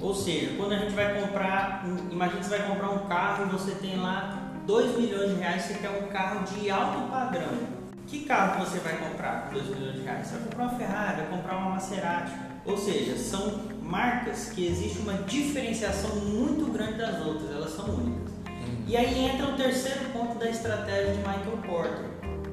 ou 0.00 0.14
seja, 0.14 0.54
quando 0.56 0.72
a 0.72 0.76
gente 0.76 0.92
vai 0.94 1.20
comprar, 1.20 1.84
imagina 2.10 2.42
você 2.42 2.50
vai 2.50 2.68
comprar 2.68 2.90
um 2.90 3.08
carro 3.08 3.46
e 3.46 3.48
você 3.48 3.72
tem 3.72 3.96
lá 3.96 4.52
2 4.66 4.98
milhões 4.98 5.30
de 5.30 5.36
reais, 5.36 5.62
você 5.62 5.74
quer 5.74 5.90
um 5.90 6.08
carro 6.08 6.44
de 6.44 6.70
alto 6.70 7.10
padrão. 7.10 7.78
que 8.06 8.24
carro 8.24 8.64
você 8.64 8.78
vai 8.78 8.96
comprar 8.96 9.46
com 9.46 9.54
2 9.54 9.68
milhões 9.68 9.94
de 9.94 10.02
reais? 10.02 10.26
Você 10.26 10.34
vai 10.34 10.44
comprar 10.44 10.62
uma 10.64 10.78
Ferrari, 10.78 11.16
vai 11.16 11.26
comprar 11.26 11.56
uma 11.56 11.70
Maserati. 11.70 12.32
Ou 12.66 12.76
seja, 12.76 13.16
são 13.16 13.62
marcas 13.82 14.50
que 14.50 14.66
existe 14.66 14.98
uma 14.98 15.14
diferenciação 15.14 16.16
muito 16.16 16.70
grande 16.70 16.98
das 16.98 17.24
outras, 17.24 17.50
elas 17.50 17.70
são 17.70 17.86
únicas. 17.86 18.37
E 18.86 18.96
aí 18.96 19.26
entra 19.26 19.46
o 19.46 19.56
terceiro 19.56 20.06
ponto 20.12 20.38
da 20.38 20.48
estratégia 20.48 21.12
de 21.12 21.18
Michael 21.18 21.58
Porter, 21.66 22.04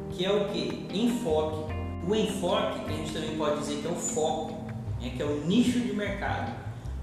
que 0.10 0.26
é 0.26 0.32
o 0.32 0.50
que? 0.50 0.88
Enfoque. 0.94 1.74
O 2.08 2.14
enfoque, 2.14 2.86
que 2.86 2.92
a 2.92 2.98
gente 2.98 3.14
também 3.14 3.38
pode 3.38 3.60
dizer 3.60 3.82
que 3.82 3.88
é 3.88 3.92
o 3.92 3.96
foco, 3.96 4.66
né? 5.02 5.14
que 5.16 5.22
é 5.22 5.26
o 5.26 5.42
nicho 5.46 5.80
de 5.80 5.94
mercado. 5.94 6.54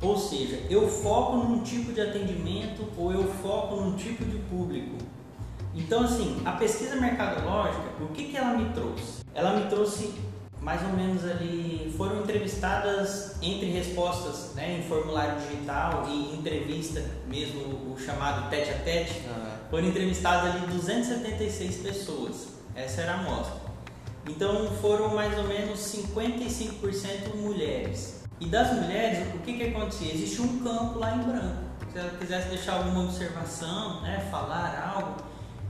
Ou 0.01 0.19
seja, 0.19 0.61
eu 0.69 0.89
foco 0.89 1.37
num 1.37 1.63
tipo 1.63 1.93
de 1.93 2.01
atendimento 2.01 2.89
ou 2.97 3.13
eu 3.13 3.25
foco 3.25 3.77
num 3.77 3.97
tipo 3.97 4.25
de 4.25 4.37
público. 4.39 4.97
Então, 5.75 6.05
assim, 6.05 6.43
a 6.45 6.53
pesquisa 6.53 6.97
mercadológica, 6.97 7.89
o 8.01 8.09
que, 8.09 8.25
que 8.25 8.37
ela 8.37 8.57
me 8.57 8.73
trouxe? 8.75 9.25
Ela 9.35 9.57
me 9.57 9.71
trouxe 9.71 10.13
mais 10.63 10.81
ou 10.83 10.91
menos 10.91 11.25
ali, 11.25 11.93
foram 11.97 12.21
entrevistadas 12.21 13.35
entre 13.43 13.67
respostas 13.67 14.55
né, 14.55 14.79
em 14.79 14.89
formulário 14.89 15.41
digital 15.41 16.07
e 16.09 16.37
entrevista, 16.37 17.03
mesmo 17.27 17.93
o 17.93 17.99
chamado 17.99 18.49
tete 18.49 18.71
a 18.71 18.79
tete, 18.79 19.23
uhum. 19.27 19.69
foram 19.69 19.89
entrevistadas 19.89 20.55
ali 20.55 20.67
276 20.69 21.77
pessoas. 21.79 22.47
Essa 22.77 23.03
era 23.03 23.15
a 23.15 23.21
amostra. 23.21 23.61
Então 24.29 24.71
foram 24.81 25.13
mais 25.15 25.37
ou 25.37 25.49
menos 25.49 25.81
55% 25.81 27.35
mulheres. 27.35 28.23
E 28.39 28.47
das 28.47 28.73
mulheres, 28.73 29.35
o 29.35 29.39
que, 29.41 29.55
que 29.55 29.65
acontecia? 29.65 30.15
Existe 30.15 30.41
um 30.41 30.61
campo 30.61 30.99
lá 31.01 31.17
em 31.17 31.23
branco. 31.23 31.63
Se 31.93 31.99
ela 31.99 32.11
quisesse 32.19 32.49
deixar 32.49 32.75
alguma 32.75 33.05
observação, 33.05 34.01
né, 34.03 34.27
falar 34.31 34.95
algo, 34.97 35.17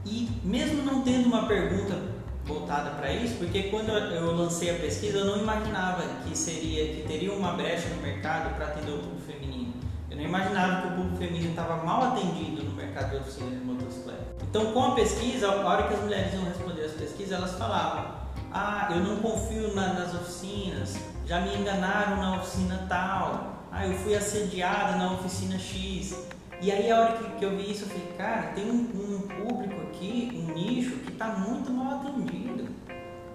e 0.04 0.28
mesmo 0.44 0.82
não 0.82 1.02
tendo 1.02 1.26
uma 1.26 1.46
pergunta 1.46 2.11
voltada 2.44 2.90
para 2.90 3.12
isso, 3.12 3.36
porque 3.36 3.64
quando 3.64 3.90
eu 3.90 4.34
lancei 4.34 4.70
a 4.70 4.78
pesquisa 4.78 5.18
eu 5.18 5.24
não 5.24 5.38
imaginava 5.38 6.02
que 6.24 6.36
seria 6.36 6.94
que 6.94 7.02
teria 7.06 7.32
uma 7.32 7.52
brecha 7.52 7.88
no 7.88 8.02
mercado 8.02 8.54
para 8.56 8.66
atender 8.66 8.92
o 8.92 8.98
público 8.98 9.22
feminino. 9.26 9.72
Eu 10.10 10.16
não 10.16 10.24
imaginava 10.24 10.82
que 10.82 10.88
o 10.88 10.96
público 10.96 11.16
feminino 11.16 11.50
estava 11.50 11.82
mal 11.84 12.02
atendido 12.02 12.64
no 12.64 12.72
mercado 12.72 13.10
de 13.10 13.16
oficina 13.16 13.50
de 13.50 13.64
motocicleta. 13.64 14.26
Então, 14.42 14.72
com 14.72 14.84
a 14.84 14.94
pesquisa, 14.94 15.48
a 15.48 15.66
hora 15.66 15.84
que 15.84 15.94
as 15.94 16.00
mulheres 16.00 16.34
iam 16.34 16.44
responder 16.44 16.84
as 16.84 16.92
pesquisas, 16.92 17.32
elas 17.32 17.52
falavam: 17.52 18.16
Ah, 18.52 18.88
eu 18.90 19.00
não 19.00 19.16
confio 19.16 19.74
na, 19.74 19.94
nas 19.94 20.14
oficinas, 20.14 20.96
já 21.24 21.40
me 21.40 21.56
enganaram 21.56 22.16
na 22.16 22.36
oficina 22.36 22.84
tal, 22.88 23.52
ah, 23.70 23.86
eu 23.86 23.96
fui 24.00 24.14
assediada 24.14 24.96
na 24.98 25.12
oficina 25.12 25.58
X. 25.58 26.14
E 26.62 26.70
aí 26.70 26.92
a 26.92 27.00
hora 27.00 27.12
que, 27.14 27.38
que 27.38 27.44
eu 27.44 27.56
vi 27.56 27.72
isso, 27.72 27.82
eu 27.82 27.88
falei, 27.88 28.06
cara, 28.16 28.42
tem 28.54 28.70
um, 28.70 28.82
um 28.94 29.20
público 29.22 29.82
aqui, 29.82 30.30
um 30.32 30.54
nicho 30.54 30.92
que 30.98 31.10
está 31.10 31.26
muito 31.30 31.72
mal 31.72 31.94
atendido, 31.94 32.68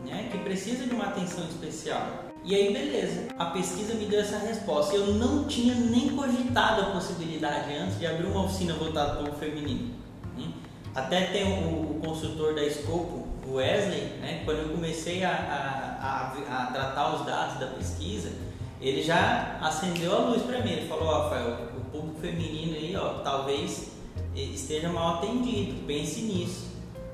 né? 0.06 0.30
Que 0.32 0.38
precisa 0.38 0.86
de 0.86 0.96
uma 0.96 1.08
atenção 1.08 1.44
especial. 1.44 2.08
E 2.46 2.56
aí 2.56 2.72
beleza, 2.72 3.28
a 3.38 3.48
pesquisa 3.48 3.96
me 3.96 4.06
deu 4.06 4.22
essa 4.22 4.38
resposta. 4.38 4.96
Eu 4.96 5.08
não 5.16 5.44
tinha 5.44 5.76
nem 5.76 6.16
cogitado 6.16 6.84
a 6.84 6.86
possibilidade 6.92 7.74
antes 7.74 8.00
de 8.00 8.08
abrir 8.08 8.28
uma 8.28 8.46
oficina 8.46 8.74
voltada 8.76 9.22
para 9.22 9.30
o 9.30 9.36
feminino. 9.36 9.94
Né? 10.38 10.50
Até 10.96 11.26
tem 11.26 11.44
o, 11.44 11.98
o, 11.98 12.00
consultor 12.02 12.56
da 12.56 12.62
Scopo, 12.70 13.28
o 13.46 13.56
Wesley, 13.56 14.04
né? 14.22 14.44
quando 14.46 14.60
eu 14.60 14.70
comecei 14.70 15.26
a, 15.26 15.32
a, 15.32 16.54
a, 16.54 16.64
a 16.64 16.66
tratar 16.68 17.16
os 17.16 17.26
dados 17.26 17.60
da 17.60 17.68
pesquisa, 17.68 18.32
ele 18.80 19.04
já 19.04 19.58
acendeu 19.62 20.16
a 20.16 20.20
luz 20.20 20.44
para 20.44 20.62
mim. 20.62 20.72
Ele 20.72 20.88
falou, 20.88 21.24
Rafael, 21.24 21.76
o 21.88 21.92
público 21.92 22.20
feminino 22.20 22.76
aí, 22.76 22.96
ó, 22.96 23.20
talvez 23.20 23.92
esteja 24.36 24.90
mal 24.90 25.16
atendido, 25.16 25.86
pense 25.86 26.22
nisso. 26.22 26.68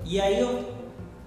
E 0.06 0.20
aí 0.20 0.40
eu 0.40 0.74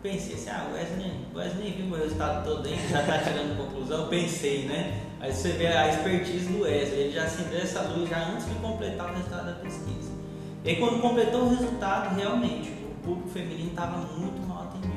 pensei 0.03 0.35
assim, 0.35 0.51
ah, 0.51 0.69
Wesley, 0.73 1.13
Wesley 1.35 1.71
viu 1.73 1.87
meu 1.87 1.99
resultado 1.99 2.45
todo 2.45 2.67
aí, 2.67 2.79
já 2.89 3.01
está 3.01 3.19
tirando 3.19 3.57
conclusão, 3.59 4.09
pensei, 4.09 4.67
né? 4.67 5.03
Aí 5.21 5.33
você 5.33 5.53
vê 5.53 5.69
a 5.69 5.89
expertise 5.89 6.47
do 6.49 6.63
Wesley, 6.63 7.01
ele 7.01 7.13
já 7.13 7.25
acendeu 7.25 7.59
essa 7.59 7.83
luz 7.83 8.09
já 8.09 8.19
antes 8.29 8.47
de 8.47 8.55
completar 8.57 9.11
o 9.11 9.15
resultado 9.15 9.47
da 9.47 9.53
pesquisa. 9.61 10.11
E 10.65 10.77
quando 10.77 11.01
completou 11.01 11.45
o 11.45 11.49
resultado, 11.49 12.15
realmente, 12.17 12.71
o 12.71 13.07
público 13.07 13.31
feminino 13.31 13.71
estava 13.71 13.99
muito 13.99 14.47
mal 14.47 14.65
atendido. 14.65 14.97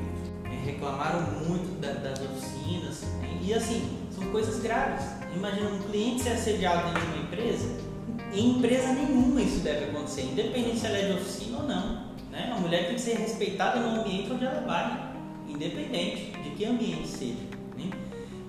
Reclamaram 0.66 1.22
muito 1.48 1.80
da, 1.80 1.94
das 1.94 2.20
oficinas, 2.20 3.04
e 3.42 3.54
assim, 3.54 3.98
são 4.12 4.30
coisas 4.32 4.62
graves. 4.62 5.06
Imagina 5.36 5.70
um 5.70 5.80
cliente 5.80 6.24
ser 6.24 6.32
assediado 6.32 6.88
dentro 6.88 7.02
de 7.02 7.08
uma 7.08 7.24
empresa, 7.24 7.89
em 8.34 8.58
empresa 8.58 8.94
nenhuma 8.94 9.42
isso 9.42 9.60
deve 9.60 9.86
acontecer, 9.86 10.24
independente 10.24 10.80
se 10.80 10.86
ela 10.86 10.98
é 10.98 11.08
de 11.08 11.14
oficina 11.14 11.58
ou 11.58 11.64
não. 11.64 12.10
Né? 12.32 12.54
A 12.56 12.60
mulher 12.60 12.86
tem 12.86 12.96
que 12.96 13.02
ser 13.02 13.18
respeitada 13.18 13.80
no 13.80 14.02
ambiente 14.02 14.32
onde 14.32 14.46
ela 14.46 14.62
vai, 14.62 15.12
independente 15.48 16.32
de 16.44 16.50
que 16.52 16.66
ambiente 16.66 17.08
seja. 17.08 17.44
Né? 17.78 17.90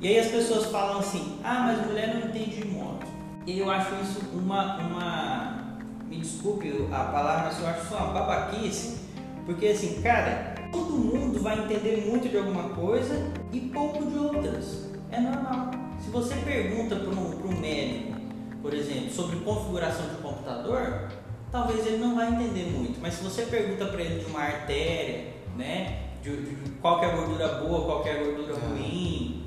E 0.01 0.09
aí 0.09 0.19
as 0.19 0.29
pessoas 0.29 0.67
falam 0.67 0.99
assim, 0.99 1.39
ah, 1.43 1.65
mas 1.67 1.87
mulher 1.87 2.15
não 2.15 2.29
entende 2.29 2.61
de 2.61 2.69
moto. 2.69 3.07
E 3.47 3.59
eu 3.59 3.71
acho 3.71 3.91
isso 4.03 4.21
uma, 4.35 4.77
uma, 4.77 5.79
me 6.07 6.17
desculpe 6.17 6.87
a 6.93 7.05
palavra, 7.05 7.45
mas 7.45 7.61
eu 7.61 7.67
acho 7.67 7.85
isso 7.85 7.95
uma 7.95 8.13
babaquice, 8.13 9.01
porque 9.47 9.69
assim, 9.69 10.03
cara, 10.03 10.55
todo 10.71 10.93
mundo 10.93 11.41
vai 11.41 11.59
entender 11.59 12.07
muito 12.07 12.29
de 12.29 12.37
alguma 12.37 12.69
coisa 12.71 13.33
e 13.53 13.61
pouco 13.61 14.05
de 14.05 14.19
outras. 14.19 14.91
É 15.11 15.21
normal. 15.21 15.71
Se 15.99 16.11
você 16.11 16.35
pergunta 16.37 16.97
para 16.97 17.11
um, 17.11 17.47
um 17.47 17.61
médico, 17.61 18.20
por 18.62 18.75
exemplo, 18.75 19.11
sobre 19.11 19.37
configuração 19.40 20.09
de 20.09 20.17
computador, 20.17 21.09
talvez 21.50 21.87
ele 21.87 21.99
não 21.99 22.14
vai 22.14 22.29
entender 22.29 22.71
muito. 22.71 23.00
Mas 23.00 23.14
se 23.14 23.25
você 23.25 23.43
pergunta 23.43 23.87
para 23.87 24.00
ele 24.00 24.23
de 24.23 24.31
uma 24.31 24.40
artéria, 24.40 25.35
né, 25.57 26.11
de, 26.23 26.37
de, 26.37 26.71
qual 26.81 27.02
é 27.02 27.07
a 27.07 27.17
gordura 27.17 27.49
boa, 27.55 27.85
qual 27.85 28.07
é 28.07 28.12
a 28.12 28.25
gordura 28.25 28.55
ruim, 28.55 29.45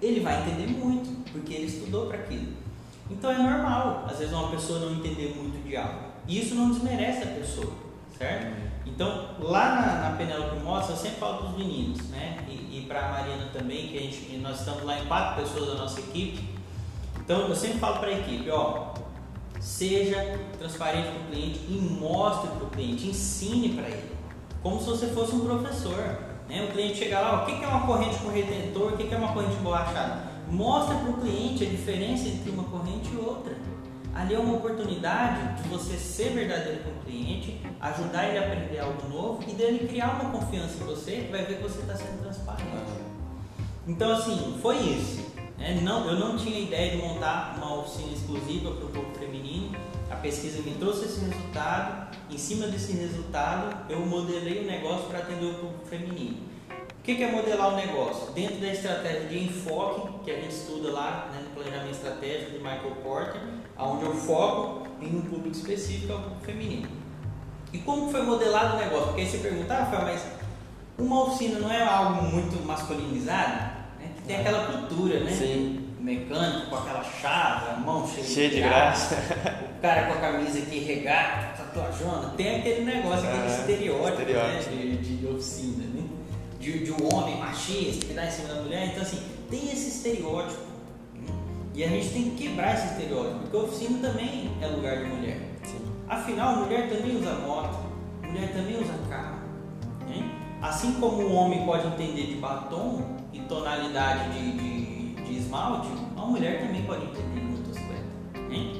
ele 0.00 0.20
vai 0.20 0.42
entender 0.42 0.66
muito, 0.66 1.30
porque 1.30 1.54
ele 1.54 1.66
estudou 1.66 2.06
para 2.06 2.18
aquilo. 2.18 2.52
Então 3.10 3.30
é 3.30 3.38
normal, 3.38 4.06
às 4.08 4.18
vezes 4.18 4.32
uma 4.32 4.50
pessoa 4.50 4.78
não 4.80 4.92
entender 4.92 5.34
muito 5.36 5.62
de 5.66 5.76
algo. 5.76 6.14
E 6.26 6.40
isso 6.40 6.54
não 6.54 6.70
desmerece 6.70 7.22
a 7.22 7.26
pessoa, 7.26 7.72
certo? 8.18 8.64
Então, 8.86 9.30
lá 9.40 9.74
na, 9.74 10.10
na 10.10 10.16
Penelope 10.16 10.60
Motos, 10.60 10.90
eu 10.90 10.96
sempre 10.96 11.18
falo 11.18 11.38
para 11.38 11.46
os 11.48 11.56
meninos, 11.56 12.08
né? 12.08 12.38
E, 12.48 12.78
e 12.78 12.84
para 12.86 13.06
a 13.06 13.12
Mariana 13.12 13.50
também, 13.52 13.88
que 13.88 13.98
a 13.98 14.00
gente, 14.00 14.36
nós 14.38 14.60
estamos 14.60 14.84
lá 14.84 14.98
em 14.98 15.06
quatro 15.06 15.42
pessoas 15.42 15.68
da 15.68 15.74
nossa 15.74 16.00
equipe. 16.00 16.53
Então, 17.24 17.48
eu 17.48 17.56
sempre 17.56 17.78
falo 17.78 18.00
para 18.00 18.08
a 18.08 18.18
equipe, 18.18 18.50
ó, 18.50 18.92
seja 19.58 20.38
transparente 20.58 21.08
com 21.08 21.20
o 21.20 21.26
cliente 21.30 21.60
e 21.68 21.98
mostre 21.98 22.50
para 22.50 22.64
o 22.64 22.70
cliente, 22.70 23.06
ensine 23.06 23.70
para 23.70 23.88
ele, 23.88 24.12
como 24.62 24.78
se 24.78 24.86
você 24.86 25.06
fosse 25.06 25.34
um 25.34 25.40
professor. 25.40 26.18
Né? 26.46 26.66
O 26.68 26.72
cliente 26.72 26.98
chega 26.98 27.18
lá, 27.18 27.42
o 27.42 27.46
que 27.46 27.64
é 27.64 27.66
uma 27.66 27.86
corrente 27.86 28.18
com 28.18 28.28
retentor, 28.28 28.92
o 28.92 28.96
que 28.96 29.12
é 29.12 29.16
uma 29.16 29.32
corrente 29.32 29.56
borrachada? 29.56 30.34
Mostre 30.50 30.96
para 30.98 31.10
o 31.10 31.14
cliente 31.14 31.64
a 31.64 31.68
diferença 31.68 32.28
entre 32.28 32.50
uma 32.50 32.64
corrente 32.64 33.10
e 33.10 33.16
outra. 33.16 33.56
Ali 34.14 34.34
é 34.34 34.38
uma 34.38 34.56
oportunidade 34.56 35.62
de 35.62 35.68
você 35.68 35.96
ser 35.96 36.34
verdadeiro 36.34 36.84
com 36.84 36.90
o 36.90 37.02
cliente, 37.04 37.60
ajudar 37.80 38.28
ele 38.28 38.38
a 38.38 38.42
aprender 38.42 38.78
algo 38.78 39.08
novo 39.08 39.42
e 39.48 39.52
dele 39.54 39.88
criar 39.88 40.20
uma 40.20 40.30
confiança 40.30 40.74
em 40.74 40.86
você 40.86 41.12
que 41.22 41.32
vai 41.32 41.44
ver 41.46 41.56
que 41.56 41.62
você 41.62 41.80
está 41.80 41.96
sendo 41.96 42.20
transparente. 42.20 42.92
Então, 43.88 44.12
assim, 44.12 44.58
foi 44.62 44.76
isso. 44.76 45.33
Né? 45.64 45.80
Não, 45.82 46.06
eu 46.06 46.18
não 46.18 46.36
tinha 46.36 46.60
ideia 46.60 46.90
de 46.90 46.98
montar 46.98 47.54
uma 47.56 47.80
oficina 47.80 48.12
exclusiva 48.12 48.70
para 48.72 48.84
o 48.84 48.88
público 48.88 49.18
feminino. 49.18 49.74
A 50.10 50.16
pesquisa 50.16 50.60
me 50.60 50.74
trouxe 50.74 51.06
esse 51.06 51.24
resultado. 51.24 52.14
Em 52.30 52.36
cima 52.36 52.66
desse 52.66 52.92
resultado, 52.92 53.74
eu 53.88 54.00
modelei 54.00 54.62
o 54.62 54.66
negócio 54.66 55.06
para 55.06 55.20
atender 55.20 55.46
o 55.46 55.54
público 55.54 55.86
feminino. 55.86 56.36
O 56.68 57.02
que 57.02 57.22
é 57.22 57.30
modelar 57.30 57.72
o 57.72 57.76
negócio? 57.76 58.32
Dentro 58.32 58.56
da 58.56 58.68
estratégia 58.68 59.26
de 59.28 59.44
enfoque 59.44 60.24
que 60.24 60.30
a 60.30 60.34
gente 60.34 60.54
estuda 60.54 60.92
lá 60.92 61.30
né, 61.32 61.42
no 61.42 61.50
planejamento 61.54 61.94
estratégico 61.94 62.52
de 62.52 62.58
Michael 62.58 62.96
Porter, 63.02 63.40
onde 63.78 64.04
eu 64.04 64.14
foco 64.14 64.86
em 65.00 65.16
um 65.16 65.22
público 65.22 65.56
específico, 65.56 66.12
é 66.12 66.16
o 66.16 66.20
público 66.20 66.44
feminino. 66.44 66.88
E 67.72 67.78
como 67.78 68.10
foi 68.10 68.22
modelado 68.22 68.76
o 68.76 68.78
negócio? 68.78 69.06
Porque 69.06 69.22
aí 69.22 69.26
você 69.26 69.38
pergunta, 69.38 69.74
ah, 69.74 70.00
mas 70.02 70.26
uma 70.98 71.24
oficina 71.24 71.58
não 71.58 71.70
é 71.70 71.82
algo 71.82 72.22
muito 72.22 72.64
masculinizado? 72.66 73.73
Tem 74.26 74.40
aquela 74.40 74.66
cultura, 74.66 75.20
né? 75.20 75.30
Sim. 75.30 75.80
Mecânico 76.00 76.68
com 76.68 76.76
aquela 76.76 77.02
chave, 77.02 77.70
a 77.70 77.76
mão 77.78 78.06
cheia, 78.06 78.26
cheia 78.26 78.48
de, 78.50 78.56
de 78.56 78.62
graça. 78.62 79.14
O 79.78 79.80
cara 79.80 80.06
com 80.06 80.12
a 80.12 80.16
camisa 80.16 80.58
aqui 80.58 80.78
regata, 80.80 81.62
tatuajona. 81.62 82.30
Tem 82.36 82.56
aquele 82.56 82.84
negócio, 82.84 83.26
aquele 83.26 83.42
ah, 83.42 83.58
estereótipo, 83.58 84.20
estereótipo. 84.20 84.70
Né? 84.74 84.96
De, 85.00 85.16
de, 85.16 85.26
oficina, 85.26 85.84
né? 85.94 86.02
De, 86.60 86.84
de 86.84 86.92
um 86.92 87.14
homem 87.14 87.38
machista 87.38 88.06
que 88.06 88.12
dá 88.12 88.26
em 88.26 88.30
cima 88.30 88.48
da 88.48 88.62
mulher. 88.62 88.88
Então, 88.88 89.02
assim, 89.02 89.22
tem 89.50 89.72
esse 89.72 89.88
estereótipo. 89.88 90.60
Né? 91.14 91.34
E 91.74 91.84
a 91.84 91.88
gente 91.88 92.08
tem 92.10 92.30
que 92.30 92.48
quebrar 92.48 92.74
esse 92.74 92.86
estereótipo, 92.88 93.38
porque 93.40 93.56
a 93.56 93.60
oficina 93.60 94.08
também 94.08 94.50
é 94.60 94.66
lugar 94.66 94.98
de 94.98 95.04
mulher. 95.04 95.40
Sim. 95.64 95.80
Afinal, 96.06 96.56
mulher 96.56 96.88
também 96.90 97.16
usa 97.16 97.34
moto, 97.34 97.78
mulher 98.22 98.52
também 98.52 98.76
usa 98.76 98.92
carro. 99.08 99.38
Né? 100.06 100.43
Assim 100.64 100.94
como 100.94 101.20
o 101.20 101.34
homem 101.34 101.66
pode 101.66 101.86
entender 101.88 102.26
de 102.26 102.36
batom, 102.36 103.02
e 103.34 103.40
tonalidade 103.40 104.30
de, 104.30 104.52
de, 104.52 105.14
de 105.22 105.38
esmalte, 105.38 105.88
uma 106.16 106.24
mulher 106.24 106.58
também 106.58 106.82
pode 106.84 107.04
entender 107.04 107.38
em 107.38 107.44
motocicleta. 107.44 108.02
Né? 108.48 108.72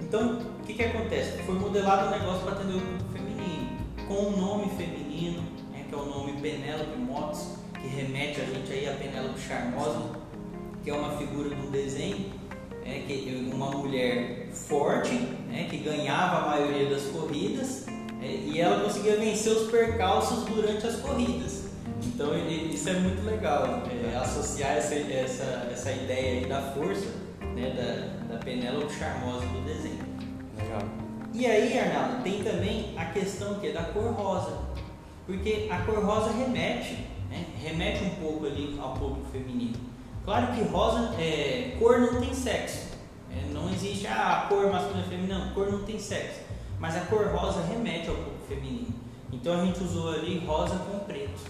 Então, 0.00 0.38
o 0.38 0.64
que, 0.64 0.72
que 0.72 0.84
acontece? 0.84 1.42
Foi 1.42 1.56
modelado 1.56 2.06
o 2.06 2.10
negócio 2.16 2.42
para 2.42 2.52
atender 2.52 2.76
o 2.76 3.12
feminino, 3.12 3.70
com 4.06 4.28
um 4.28 4.36
nome 4.36 4.70
feminino, 4.76 5.42
né, 5.72 5.84
que 5.88 5.92
é 5.92 5.98
o 5.98 6.04
nome 6.04 6.34
Penélope 6.34 6.96
Motos, 7.00 7.56
que 7.74 7.88
remete 7.88 8.40
a 8.42 8.44
gente 8.44 8.72
aí 8.72 8.88
a 8.88 8.92
Penélope 8.92 9.40
Charmosa, 9.40 10.10
que 10.84 10.90
é 10.90 10.94
uma 10.94 11.16
figura 11.16 11.48
de 11.48 11.60
um 11.60 11.72
desenho, 11.72 12.26
é, 12.84 13.00
que 13.00 13.50
uma 13.52 13.72
mulher 13.72 14.48
forte, 14.52 15.14
né, 15.48 15.66
que 15.68 15.78
ganhava 15.78 16.36
a 16.36 16.48
maioria 16.50 16.88
das 16.88 17.02
corridas 17.06 17.89
e 18.20 18.60
ela 18.60 18.84
conseguia 18.84 19.16
vencer 19.16 19.52
os 19.52 19.70
percalços 19.70 20.44
durante 20.44 20.86
as 20.86 20.96
corridas. 20.96 21.70
Então 22.04 22.30
isso 22.36 22.88
é 22.88 22.94
muito 22.94 23.24
legal, 23.24 23.82
é, 23.90 24.16
associar 24.16 24.72
essa, 24.72 24.94
essa, 24.94 25.68
essa 25.72 25.92
ideia 25.92 26.40
aí 26.40 26.46
da 26.46 26.60
força 26.72 27.08
né, 27.54 27.70
da, 27.70 28.34
da 28.34 28.38
Penélope 28.40 28.92
Charmosa 28.92 29.46
do 29.46 29.64
desenho. 29.64 30.04
Legal. 30.56 30.80
E 31.32 31.46
aí, 31.46 31.78
Arnaldo, 31.78 32.22
tem 32.22 32.42
também 32.42 32.94
a 32.96 33.06
questão 33.06 33.60
que 33.60 33.68
é 33.68 33.72
da 33.72 33.84
cor 33.84 34.12
rosa. 34.12 34.58
Porque 35.26 35.68
a 35.70 35.78
cor 35.80 36.04
rosa 36.04 36.32
remete, 36.32 37.06
né, 37.30 37.44
remete 37.62 38.04
um 38.04 38.10
pouco 38.16 38.46
ali 38.46 38.78
ao 38.80 38.94
público 38.94 39.26
feminino. 39.30 39.76
Claro 40.24 40.52
que 40.54 40.62
rosa, 40.62 41.14
é, 41.20 41.76
cor 41.78 42.00
não 42.00 42.20
tem 42.20 42.34
sexo. 42.34 42.90
É, 43.32 43.52
não 43.52 43.70
existe 43.70 44.06
ah, 44.06 44.44
a 44.44 44.48
cor 44.48 44.70
masculina 44.70 45.06
e 45.06 45.08
feminina, 45.08 45.38
não, 45.38 45.54
cor 45.54 45.70
não 45.70 45.84
tem 45.84 45.98
sexo. 45.98 46.40
Mas 46.80 46.96
a 46.96 47.00
cor 47.00 47.26
rosa 47.28 47.62
remete 47.62 48.08
ao 48.08 48.16
público 48.16 48.46
feminino. 48.48 48.94
Então 49.30 49.60
a 49.60 49.64
gente 49.64 49.84
usou 49.84 50.12
ali 50.12 50.44
rosa 50.44 50.76
com 50.76 50.98
preto. 51.00 51.40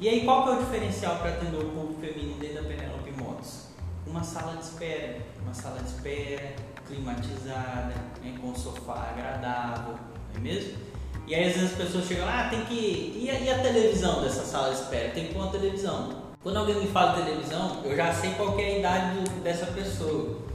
E 0.00 0.08
aí 0.08 0.24
qual 0.24 0.44
que 0.44 0.50
é 0.50 0.52
o 0.54 0.58
diferencial 0.64 1.16
para 1.18 1.30
atender 1.30 1.58
o 1.58 1.68
público 1.68 2.00
feminino 2.00 2.38
dentro 2.40 2.62
da 2.62 2.68
Penelope 2.68 3.12
Motos? 3.12 3.66
Uma 4.06 4.24
sala 4.24 4.56
de 4.56 4.64
espera, 4.64 5.18
uma 5.42 5.54
sala 5.54 5.78
de 5.80 5.88
espera 5.88 6.54
climatizada, 6.86 7.94
né, 8.22 8.34
com 8.40 8.48
um 8.48 8.54
sofá 8.54 9.10
agradável, 9.12 9.94
não 10.32 10.36
é 10.36 10.38
mesmo? 10.38 10.78
E 11.26 11.34
aí 11.34 11.48
às 11.48 11.54
vezes 11.54 11.72
as 11.72 11.76
pessoas 11.76 12.06
chegam 12.06 12.24
lá, 12.24 12.46
ah, 12.46 12.48
tem 12.48 12.64
que. 12.64 13.20
E 13.20 13.28
a, 13.28 13.34
e 13.34 13.50
a 13.50 13.58
televisão 13.58 14.22
dessa 14.22 14.44
sala 14.44 14.72
de 14.72 14.80
espera? 14.80 15.10
Tem 15.10 15.26
que 15.26 15.34
pôr 15.34 15.42
uma 15.42 15.50
televisão. 15.50 16.24
Quando 16.40 16.58
alguém 16.58 16.76
me 16.76 16.86
fala 16.86 17.24
televisão, 17.24 17.82
eu 17.84 17.96
já 17.96 18.12
sei 18.12 18.30
qual 18.34 18.58
é 18.60 18.64
a 18.64 18.78
idade 18.78 19.18
do, 19.18 19.42
dessa 19.42 19.66
pessoa. 19.66 20.45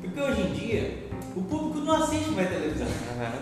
Porque 0.00 0.20
hoje 0.20 0.40
em 0.40 0.52
dia, 0.52 0.98
o 1.36 1.42
público 1.42 1.78
não 1.78 2.02
assiste 2.02 2.30
mais 2.30 2.48
televisão. 2.48 2.86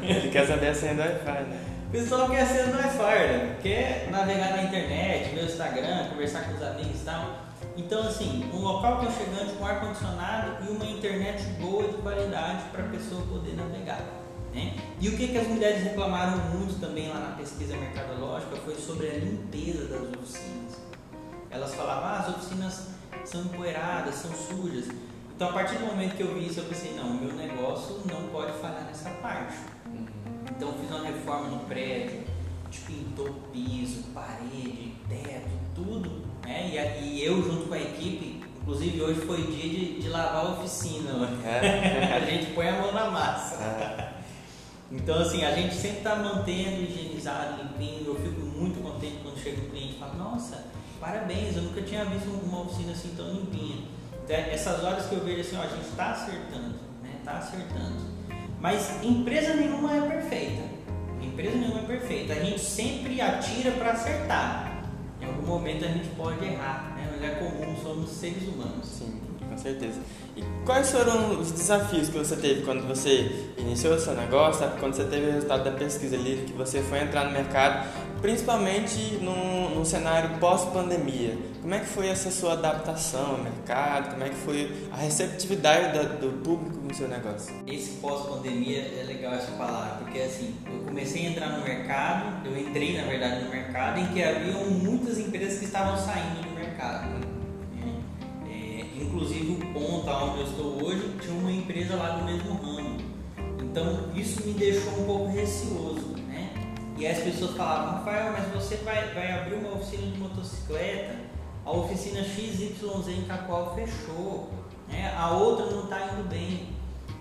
Ele 0.03 0.31
quer 0.31 0.47
saber 0.47 0.69
a 0.69 0.75
senha 0.75 0.95
do 0.95 1.01
Wi-Fi, 1.01 1.43
né? 1.45 1.65
O 1.89 1.91
pessoal 1.91 2.29
quer 2.29 2.47
ser 2.47 2.67
no 2.67 2.77
Wi-Fi, 2.77 2.99
né? 2.99 3.57
quer 3.63 4.09
navegar 4.11 4.51
na 4.51 4.65
internet, 4.65 5.35
ver 5.35 5.41
o 5.41 5.45
Instagram, 5.47 6.09
conversar 6.11 6.45
com 6.45 6.55
os 6.55 6.63
amigos 6.63 7.01
e 7.01 7.05
tal. 7.05 7.49
Então, 7.79 8.03
assim, 8.07 8.45
um 8.53 8.59
local 8.59 8.95
aconchegante 8.95 9.53
com 9.53 9.65
ar-condicionado 9.65 10.65
e 10.65 10.71
uma 10.71 10.85
internet 10.85 11.45
boa 11.61 11.85
de 11.85 11.95
qualidade 11.99 12.65
para 12.73 12.85
a 12.85 12.89
pessoa 12.89 13.23
poder 13.23 13.55
navegar. 13.55 14.03
Né? 14.53 14.75
E 15.01 15.09
o 15.09 15.17
que, 15.17 15.29
que 15.29 15.39
as 15.39 15.47
mulheres 15.47 15.83
reclamaram 15.83 16.37
muito 16.51 16.81
também 16.81 17.09
lá 17.09 17.21
na 17.21 17.37
pesquisa 17.37 17.77
mercadológica 17.77 18.57
foi 18.57 18.75
sobre 18.75 19.09
a 19.09 19.15
limpeza 19.15 19.87
das 19.87 20.01
oficinas. 20.01 20.81
Elas 21.51 21.75
falavam, 21.75 22.05
ah, 22.05 22.19
as 22.19 22.37
oficinas 22.37 22.89
são 23.25 23.43
empoeiradas, 23.43 24.15
são 24.17 24.31
sujas. 24.33 24.89
Então, 25.39 25.51
a 25.51 25.53
partir 25.53 25.77
do 25.77 25.87
momento 25.87 26.17
que 26.17 26.23
eu 26.25 26.35
vi 26.35 26.49
isso, 26.49 26.59
eu 26.59 26.65
pensei, 26.65 26.95
não, 26.97 27.15
meu 27.15 27.33
negócio 27.33 28.03
não 28.13 28.29
pode 28.31 28.51
falhar 28.59 28.85
nessa 28.85 29.09
parte. 29.23 29.55
Uhum. 29.87 30.05
Então, 30.51 30.73
fiz 30.73 30.91
uma 30.91 31.07
reforma 31.07 31.47
no 31.51 31.61
prédio, 31.61 32.25
pintou 32.85 33.33
piso, 33.53 34.03
parede, 34.13 34.95
teto, 35.09 35.49
tudo. 35.77 36.11
Né? 36.45 36.71
E, 36.73 37.05
e, 37.05 37.25
eu, 37.25 37.41
junto 37.41 37.69
com 37.69 37.75
a 37.75 37.79
equipe, 37.79 38.43
inclusive 38.61 39.01
hoje 39.01 39.21
foi 39.21 39.43
dia 39.43 39.69
de, 39.69 40.01
de 40.01 40.09
lavar 40.09 40.45
a 40.45 40.49
oficina. 40.55 41.13
É. 41.45 42.17
a 42.19 42.21
gente 42.29 42.47
põe 42.53 42.69
a 42.69 42.73
mão 42.73 42.91
na 42.91 43.09
massa. 43.09 43.63
É. 43.63 44.15
Então, 44.91 45.21
assim, 45.21 45.45
a 45.45 45.55
gente 45.55 45.73
sempre 45.73 45.99
está 45.99 46.17
mantendo 46.17 46.83
higienizado, 46.83 47.63
limpinho. 47.63 48.09
Eu 48.09 48.17
fico 48.17 48.41
muito 48.41 48.83
contente 48.83 49.21
quando 49.23 49.39
chega 49.39 49.61
um 49.61 49.71
cliente 49.71 49.95
e 49.95 49.99
fala: 50.01 50.15
Nossa, 50.15 50.65
parabéns, 50.99 51.55
eu 51.55 51.63
nunca 51.63 51.81
tinha 51.83 52.05
visto 52.07 52.29
uma 52.29 52.63
oficina 52.63 52.91
assim 52.91 53.15
tão 53.17 53.33
limpinha. 53.33 53.98
Essas 54.29 54.85
horas 54.85 55.07
que 55.07 55.15
eu 55.15 55.25
vejo 55.25 55.41
assim, 55.41 55.57
ó, 55.57 55.63
a 55.63 55.67
gente 55.67 55.89
está 55.89 56.11
acertando, 56.11 56.75
né? 57.03 57.11
Está 57.19 57.33
acertando. 57.33 57.97
Mas 58.61 59.03
empresa 59.03 59.55
nenhuma 59.55 59.97
é 59.97 60.01
perfeita. 60.01 60.63
Empresa 61.23 61.57
nenhuma 61.57 61.81
é 61.81 61.85
perfeita. 61.85 62.33
A 62.35 62.45
gente 62.45 62.61
sempre 62.61 63.21
atira 63.21 63.71
para 63.73 63.93
acertar. 63.93 64.83
Em 65.21 65.27
algum 65.27 65.47
momento 65.47 65.85
a 65.85 65.89
gente 65.89 66.09
pode 66.11 66.45
errar, 66.45 66.95
né? 66.97 67.09
Mas 67.13 67.31
é 67.31 67.35
comum, 67.37 67.75
somos 67.83 68.11
seres 68.11 68.43
humanos. 68.49 68.87
Sim, 68.87 69.21
com 69.49 69.57
certeza. 69.57 70.01
E 70.37 70.45
quais 70.65 70.91
foram 70.91 71.41
os 71.41 71.51
desafios 71.51 72.09
que 72.09 72.19
você 72.19 72.37
teve 72.37 72.63
quando 72.63 72.87
você 72.87 73.53
iniciou 73.57 73.95
o 73.95 73.99
seu 73.99 74.15
negócio, 74.15 74.69
quando 74.79 74.95
você 74.95 75.05
teve 75.05 75.27
o 75.27 75.33
resultado 75.33 75.65
da 75.65 75.73
pesquisa 75.73 76.17
ali, 76.17 76.45
que 76.47 76.53
você 76.53 76.83
foi 76.83 77.01
entrar 77.01 77.25
no 77.25 77.33
mercado 77.33 77.89
principalmente 78.21 79.19
no, 79.23 79.85
cenário 79.85 80.39
pós-pandemia. 80.39 81.39
Como 81.63 81.75
é 81.75 81.81
que 81.81 81.87
foi 81.87 82.09
essa 82.09 82.31
sua 82.31 82.53
adaptação 82.53 83.33
ao 83.33 83.39
mercado? 83.39 84.13
Como 84.13 84.25
é 84.25 84.29
que 84.29 84.35
foi 84.35 84.89
a 84.93 84.97
receptividade 84.97 85.97
da, 85.97 86.03
do 86.03 86.43
público 86.43 86.77
no 86.77 86.95
seu 86.95 87.09
negócio? 87.09 87.55
Esse 87.67 87.93
pós-pandemia 88.01 88.79
é 88.79 89.05
legal 89.07 89.35
essa 89.35 89.53
palavra, 89.53 90.05
porque 90.05 90.19
assim, 90.21 90.55
eu 90.67 90.81
comecei 90.81 91.27
a 91.27 91.31
entrar 91.31 91.59
no 91.59 91.65
mercado, 91.65 92.47
eu 92.47 92.59
entrei 92.59 92.97
na 92.97 93.07
verdade 93.07 93.45
no 93.45 93.51
mercado 93.51 94.01
em 94.01 94.07
que 94.09 94.23
haviam 94.23 94.65
muitas 94.65 95.19
empresas 95.19 95.59
que 95.59 95.65
estavam 95.65 95.97
saindo 95.97 96.43
do 96.43 96.51
mercado. 96.55 97.09
Né? 97.09 97.21
É, 98.51 99.03
inclusive 99.03 99.53
o 99.53 99.73
ponto 99.73 100.11
onde 100.11 100.41
eu 100.41 100.47
estou 100.47 100.85
hoje 100.85 101.17
tinha 101.21 101.35
uma 101.35 101.53
empresa 101.53 101.97
lá 101.97 102.17
do 102.17 102.25
mesmo 102.25 102.55
ramo. 102.55 102.99
Então 103.63 104.11
isso 104.15 104.45
me 104.45 104.53
deixou 104.55 104.93
um 105.01 105.05
pouco 105.05 105.31
receoso 105.31 106.19
e 106.99 107.07
as 107.07 107.19
pessoas 107.19 107.57
falavam, 107.57 107.99
Rafael, 107.99 108.33
mas 108.33 108.53
você 108.53 108.77
vai, 108.79 109.15
vai 109.15 109.31
abrir 109.31 109.55
uma 109.55 109.75
oficina 109.75 110.11
de 110.11 110.19
motocicleta, 110.19 111.15
a 111.65 111.71
oficina 111.71 112.25
XYZ 112.25 113.09
em 113.09 113.23
Cacoal 113.23 113.73
fechou, 113.77 114.51
né? 114.89 115.15
a 115.17 115.31
outra 115.31 115.67
não 115.67 115.85
está 115.85 116.07
indo 116.07 116.29
bem. 116.29 116.71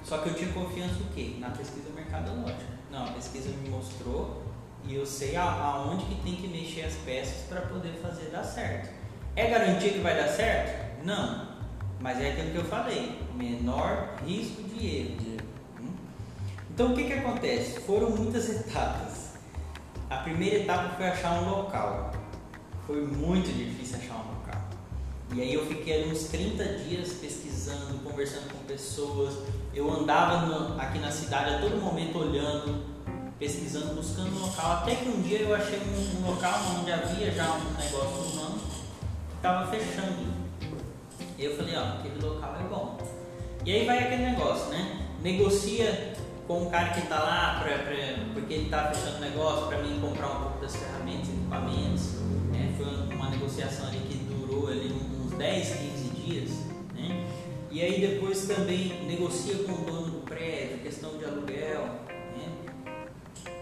Só 0.03 0.17
que 0.17 0.29
eu 0.29 0.33
tinha 0.33 0.51
confiança 0.51 0.95
no 0.95 1.05
quê? 1.13 1.35
Na 1.37 1.51
pesquisa 1.51 1.89
mercadológica. 1.93 2.63
Não, 2.89 3.05
a 3.05 3.11
pesquisa 3.11 3.49
me 3.49 3.69
mostrou 3.69 4.41
e 4.83 4.95
eu 4.95 5.05
sei 5.05 5.35
aonde 5.35 6.05
que 6.05 6.15
tem 6.23 6.35
que 6.37 6.47
mexer 6.47 6.83
as 6.83 6.93
peças 6.95 7.45
para 7.47 7.61
poder 7.61 7.99
fazer 8.01 8.31
dar 8.31 8.43
certo. 8.43 8.89
É 9.35 9.47
garantia 9.47 9.91
que 9.91 9.99
vai 9.99 10.15
dar 10.15 10.29
certo? 10.29 11.05
Não. 11.05 11.57
Mas 11.99 12.19
é 12.19 12.31
aquilo 12.31 12.51
que 12.51 12.57
eu 12.57 12.65
falei, 12.65 13.19
menor 13.35 14.15
risco 14.25 14.63
de 14.63 14.87
erro. 14.87 15.37
Hum? 15.79 15.93
Então 16.71 16.93
o 16.93 16.95
que, 16.95 17.03
que 17.03 17.13
acontece? 17.13 17.79
Foram 17.81 18.09
muitas 18.09 18.49
etapas. 18.49 19.26
A 20.09 20.17
primeira 20.17 20.59
etapa 20.59 20.95
foi 20.95 21.05
achar 21.05 21.33
um 21.41 21.49
local. 21.49 22.13
Foi 22.85 23.01
muito 23.01 23.51
difícil 23.51 23.97
achar 23.97 24.13
um 24.13 24.39
local. 24.39 24.61
E 25.33 25.41
aí 25.41 25.53
eu 25.53 25.65
fiquei 25.65 26.01
ali 26.01 26.11
uns 26.11 26.23
30 26.29 26.63
dias 26.63 27.13
pesquisando, 27.13 27.99
conversando 27.99 28.49
com 28.53 28.59
pessoas. 28.59 29.33
Eu 29.73 29.91
andava 29.91 30.45
no, 30.45 30.79
aqui 30.79 30.99
na 30.99 31.11
cidade 31.11 31.55
a 31.55 31.59
todo 31.59 31.75
momento 31.81 32.19
olhando, 32.19 32.85
pesquisando, 33.37 33.95
buscando 33.95 34.33
um 34.33 34.45
local. 34.45 34.71
Até 34.77 34.95
que 34.95 35.09
um 35.09 35.21
dia 35.21 35.39
eu 35.41 35.53
achei 35.53 35.77
um, 35.79 36.21
um 36.21 36.29
local 36.31 36.57
onde 36.79 36.91
havia 36.93 37.29
já 37.29 37.51
um 37.51 37.73
negócio 37.73 38.31
humano 38.31 38.61
que 39.29 39.35
estava 39.35 39.69
fechando. 39.69 40.25
E 41.37 41.43
eu 41.43 41.57
falei, 41.57 41.75
ó, 41.75 41.83
aquele 41.99 42.25
local 42.25 42.55
é 42.57 42.63
bom. 42.63 42.97
E 43.65 43.73
aí 43.73 43.85
vai 43.85 43.99
aquele 43.99 44.23
negócio, 44.23 44.69
né? 44.69 45.05
Negocia 45.21 46.15
com 46.47 46.63
o 46.63 46.69
cara 46.69 46.89
que 46.91 47.01
está 47.01 47.19
lá, 47.19 47.59
pra, 47.61 47.77
pra, 47.79 47.95
porque 48.33 48.53
ele 48.53 48.65
está 48.65 48.89
fechando 48.91 49.19
negócio, 49.19 49.67
para 49.67 49.79
mim 49.79 49.99
comprar 49.99 50.27
um 50.27 50.41
pouco 50.43 50.61
das 50.61 50.77
ferramentas 50.77 51.27
e 51.27 51.33
equipamentos. 51.33 52.13
Né? 52.51 52.73
Foi 52.77 53.15
uma 53.15 53.29
negociação 53.29 53.87
ali 53.87 53.99
que 53.99 54.17
durou 54.17 54.69
ali 54.69 54.93
uns 54.93 55.33
10, 55.33 55.67
15 55.67 56.09
dias. 56.09 56.49
Né? 56.95 57.27
E 57.69 57.81
aí 57.81 57.99
depois 57.99 58.47
também 58.47 59.03
negocia 59.05 59.55
com 59.65 59.73
o 59.73 59.85
dono 59.85 60.11
do 60.11 60.25
prédio, 60.25 60.79
questão 60.79 61.17
de 61.17 61.25
aluguel. 61.25 61.83
Né? 62.37 62.55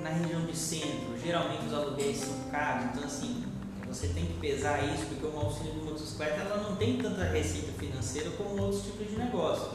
Na 0.01 0.09
região 0.11 0.45
de 0.45 0.55
centro, 0.55 1.17
geralmente 1.23 1.65
os 1.65 1.73
aluguéis 1.73 2.17
são 2.17 2.51
caros, 2.51 2.85
então 2.91 3.03
assim, 3.03 3.43
você 3.87 4.09
tem 4.09 4.25
que 4.27 4.33
pesar 4.33 4.83
isso, 4.93 5.07
porque 5.07 5.25
uma 5.25 5.43
auxílio 5.43 5.73
de 5.73 5.79
motocicleta 5.79 6.41
ela 6.41 6.57
não 6.57 6.75
tem 6.75 6.97
tanta 6.97 7.23
receita 7.23 7.71
financeira 7.79 8.29
como 8.31 8.61
outros 8.61 8.83
tipos 8.83 9.07
de 9.09 9.17
negócio. 9.17 9.71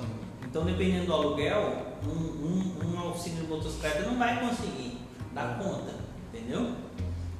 Então, 0.50 0.64
dependendo 0.64 1.06
do 1.06 1.12
aluguel, 1.12 1.86
um, 2.04 2.84
um, 2.84 2.98
auxílio 2.98 3.44
de 3.44 3.46
motocicleta 3.46 4.02
não 4.02 4.18
vai 4.18 4.40
conseguir 4.40 4.98
dar 5.32 5.60
conta, 5.60 5.94
entendeu? 6.34 6.74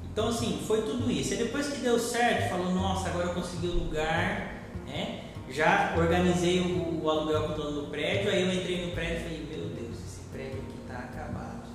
Então, 0.09 0.29
assim, 0.29 0.63
foi 0.65 0.83
tudo 0.83 1.11
isso. 1.11 1.33
E 1.33 1.37
depois 1.37 1.67
que 1.67 1.81
deu 1.81 1.99
certo, 1.99 2.49
falou: 2.49 2.71
Nossa, 2.71 3.09
agora 3.09 3.27
eu 3.27 3.33
consegui 3.33 3.67
o 3.67 3.83
lugar, 3.83 4.63
né? 4.87 5.25
Já 5.49 5.93
organizei 5.97 6.61
o, 6.61 7.03
o 7.03 7.09
aluguel 7.09 7.47
com 7.47 7.53
o 7.53 7.55
dono 7.57 7.81
do 7.81 7.87
prédio. 7.89 8.31
Aí 8.31 8.43
eu 8.43 8.53
entrei 8.53 8.85
no 8.85 8.93
prédio 8.93 9.17
e 9.17 9.23
falei: 9.23 9.47
Meu 9.51 9.69
Deus, 9.75 9.97
esse 9.99 10.21
prédio 10.31 10.59
aqui 10.59 10.77
tá 10.87 10.99
acabado. 10.99 11.67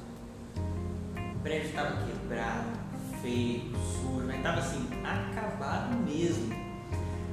O 1.36 1.38
prédio 1.40 1.68
estava 1.68 1.98
quebrado, 2.02 2.78
feio, 3.20 3.72
sujo, 3.76 4.24
mas 4.26 4.36
estava 4.36 4.60
assim, 4.60 4.88
acabado 5.04 5.96
mesmo. 5.98 6.65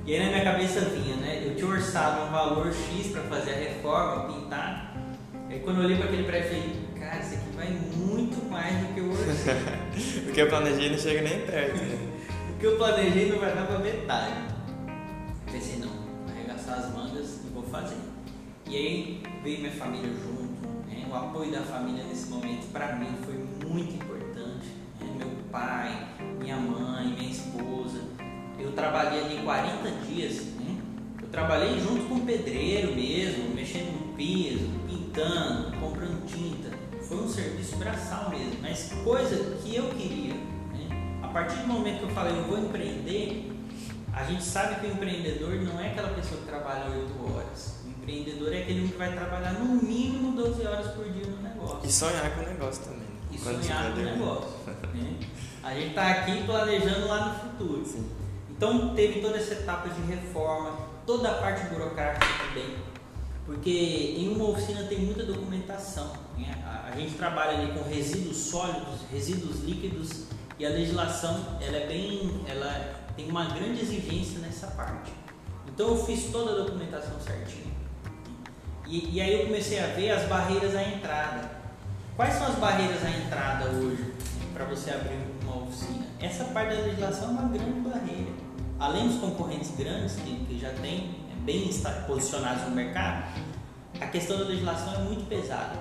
E 0.05 0.13
aí 0.13 0.19
na 0.19 0.31
minha 0.31 0.43
cabeça 0.43 0.81
vinha, 0.81 1.15
né? 1.15 1.41
Eu 1.45 1.55
tinha 1.55 1.67
orçado 1.67 2.23
um 2.23 2.31
valor 2.31 2.73
X 2.73 3.07
para 3.07 3.21
fazer 3.23 3.51
a 3.51 3.57
reforma, 3.57 4.33
pintar. 4.33 4.93
Aí 5.49 5.59
quando 5.59 5.77
eu 5.77 5.85
olhei 5.85 5.95
para 5.95 6.07
aquele 6.07 6.23
prédio, 6.23 6.51
eu 6.51 6.61
falei, 6.61 6.75
cara, 6.99 7.23
isso 7.23 7.35
aqui 7.35 7.55
vai 7.55 7.67
muito 7.95 8.49
mais 8.49 8.77
do 8.79 8.93
que 8.93 8.99
eu 8.99 9.09
orçei. 9.09 10.27
o 10.29 10.33
que 10.33 10.41
eu 10.41 10.49
planejei 10.49 10.89
não 10.89 10.97
chega 10.97 11.21
nem 11.21 11.39
perto. 11.45 11.77
Né? 11.77 11.97
o 12.53 12.59
que 12.59 12.65
eu 12.65 12.77
planejei 12.77 13.31
não 13.31 13.39
vai 13.39 13.55
dar 13.55 13.65
pra 13.65 13.79
metade. 13.79 14.35
Pensei, 15.49 15.77
não, 15.77 15.87
vou 15.87 16.35
arregaçar 16.35 16.79
as 16.79 16.93
mangas 16.93 17.39
e 17.45 17.53
vou 17.53 17.63
fazer. 17.63 17.95
E 18.67 18.75
aí 18.75 19.23
veio 19.41 19.59
minha 19.59 19.71
família 19.71 20.09
junto, 20.09 20.67
né? 20.85 21.07
o 21.09 21.15
apoio 21.15 21.49
da 21.49 21.61
família 21.61 22.03
nesse 22.03 22.27
momento 22.27 22.69
para 22.73 22.97
mim 22.97 23.15
foi 23.23 23.35
muito 23.69 23.93
importante. 23.93 24.12
Trabalhei 29.03 29.25
ali 29.25 29.43
40 29.43 29.91
dias, 30.07 30.45
né? 30.59 30.77
eu 31.21 31.27
trabalhei 31.27 31.79
junto 31.79 32.05
com 32.07 32.15
o 32.15 32.21
pedreiro 32.21 32.95
mesmo, 32.95 33.53
mexendo 33.53 33.91
no 33.91 34.13
piso, 34.13 34.69
pintando, 34.87 35.77
comprando 35.77 36.25
tinta. 36.25 36.69
Foi 37.01 37.17
um 37.17 37.27
serviço 37.27 37.75
braçal 37.75 38.29
mesmo, 38.29 38.59
mas 38.61 38.93
coisa 39.03 39.57
que 39.61 39.75
eu 39.75 39.89
queria. 39.89 40.33
Né? 40.33 41.19
A 41.21 41.27
partir 41.27 41.57
do 41.57 41.67
momento 41.67 41.99
que 41.99 42.03
eu 42.03 42.09
falei, 42.11 42.33
eu 42.37 42.43
vou 42.43 42.57
empreender, 42.57 43.51
a 44.13 44.23
gente 44.23 44.43
sabe 44.43 44.79
que 44.79 44.87
o 44.87 44.91
empreendedor 44.91 45.53
não 45.55 45.79
é 45.79 45.87
aquela 45.87 46.09
pessoa 46.09 46.39
que 46.39 46.47
trabalha 46.47 46.85
8 46.89 47.33
horas. 47.33 47.83
O 47.85 47.89
empreendedor 47.89 48.53
é 48.53 48.61
aquele 48.61 48.87
que 48.87 48.97
vai 48.97 49.11
trabalhar 49.11 49.53
no 49.53 49.65
mínimo 49.83 50.31
12 50.31 50.65
horas 50.65 50.87
por 50.93 51.09
dia 51.11 51.25
no 51.25 51.41
negócio. 51.41 51.79
E 51.83 51.91
sonhar 51.91 52.33
com 52.35 52.41
o 52.41 52.45
negócio 52.45 52.83
também. 52.85 53.07
E 53.31 53.37
sonhar 53.37 53.91
com 53.91 53.99
o 53.99 54.03
negócio. 54.03 54.49
né? 54.93 55.15
A 55.61 55.73
gente 55.73 55.89
está 55.89 56.11
aqui 56.11 56.43
planejando 56.45 57.07
lá 57.07 57.27
no 57.27 57.39
futuro. 57.39 57.85
Sim. 57.85 58.22
Então 58.55 58.93
teve 58.93 59.19
toda 59.19 59.37
essa 59.37 59.53
etapa 59.53 59.89
de 59.89 60.01
reforma, 60.01 60.77
toda 61.05 61.29
a 61.29 61.33
parte 61.35 61.65
burocrática 61.67 62.25
também. 62.47 62.75
Porque 63.45 64.15
em 64.17 64.29
uma 64.29 64.45
oficina 64.45 64.83
tem 64.83 64.99
muita 64.99 65.23
documentação. 65.23 66.13
Né? 66.37 66.53
A, 66.65 66.95
gente 66.95 67.15
trabalha 67.15 67.57
ali 67.57 67.71
com 67.73 67.89
resíduos 67.89 68.37
sólidos, 68.37 69.01
resíduos 69.11 69.61
líquidos 69.63 70.25
e 70.59 70.65
a 70.65 70.69
legislação 70.69 71.57
ela 71.59 71.77
é 71.77 71.87
bem, 71.87 72.41
ela 72.47 72.93
tem 73.15 73.27
uma 73.29 73.45
grande 73.45 73.81
exigência 73.81 74.39
nessa 74.39 74.67
parte. 74.67 75.11
Então 75.67 75.89
eu 75.89 76.05
fiz 76.05 76.31
toda 76.31 76.51
a 76.51 76.63
documentação 76.63 77.19
certinho. 77.19 77.73
E, 78.87 79.15
e 79.15 79.21
aí 79.21 79.33
eu 79.33 79.47
comecei 79.47 79.79
a 79.79 79.87
ver 79.87 80.11
as 80.11 80.27
barreiras 80.29 80.75
à 80.75 80.83
entrada. 80.83 81.51
Quais 82.15 82.35
são 82.35 82.47
as 82.47 82.55
barreiras 82.55 83.03
à 83.03 83.09
entrada 83.09 83.65
hoje 83.71 84.13
para 84.53 84.65
você 84.65 84.91
abrir 84.91 85.19
uma 85.41 85.63
oficina? 85.63 86.12
Essa 86.23 86.45
parte 86.45 86.73
da 86.73 86.83
legislação 86.83 87.27
é 87.27 87.31
uma 87.31 87.49
grande 87.49 87.81
barreira. 87.81 88.31
Além 88.79 89.09
dos 89.09 89.19
concorrentes 89.19 89.75
grandes 89.75 90.15
que, 90.15 90.45
que 90.45 90.57
já 90.57 90.69
têm 90.69 91.17
é, 91.29 91.35
bem 91.43 91.69
posicionados 92.07 92.63
no 92.63 92.71
mercado, 92.71 93.25
a 93.99 94.07
questão 94.07 94.37
da 94.37 94.45
legislação 94.45 94.95
é 94.95 94.97
muito 94.99 95.27
pesada. 95.27 95.77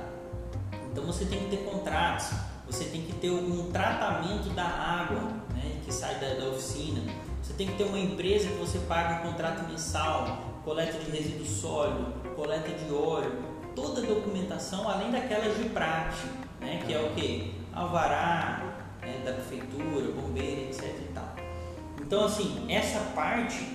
Então 0.91 1.07
você 1.07 1.27
tem 1.27 1.39
que 1.45 1.57
ter 1.57 1.59
contratos, 1.59 2.31
você 2.67 2.87
tem 2.87 3.03
que 3.03 3.13
ter 3.13 3.31
um 3.31 3.71
tratamento 3.71 4.49
da 4.51 4.65
água 4.65 5.21
né, 5.55 5.81
que 5.85 5.95
sai 5.95 6.17
da, 6.17 6.35
da 6.35 6.49
oficina, 6.49 7.01
você 7.41 7.53
tem 7.53 7.69
que 7.69 7.75
ter 7.75 7.85
uma 7.85 8.01
empresa 8.01 8.49
que 8.49 8.59
você 8.59 8.81
paga 8.81 9.21
um 9.23 9.31
contrato 9.31 9.71
mensal, 9.71 10.39
coleta 10.65 10.99
de 10.99 11.09
resíduo 11.09 11.47
sólido, 11.47 12.13
coleta 12.35 12.69
de 12.69 12.93
óleo, 12.93 13.33
toda 13.77 14.03
a 14.03 14.05
documentação, 14.05 14.89
além 14.89 15.13
daquelas 15.13 15.57
de 15.57 15.69
prática, 15.69 16.29
né, 16.61 16.83
que 16.85 16.93
é 16.93 17.01
o 17.01 17.11
que? 17.11 17.55
Alvará 17.73 18.72
é, 19.03 19.25
da 19.25 19.33
prefeitura, 19.33 20.13
bombeiro, 20.13 20.63
etc 20.63 20.85
e 20.85 21.13
tal. 21.15 21.35
Então, 22.01 22.25
assim, 22.25 22.67
essa 22.73 23.01
parte, 23.15 23.67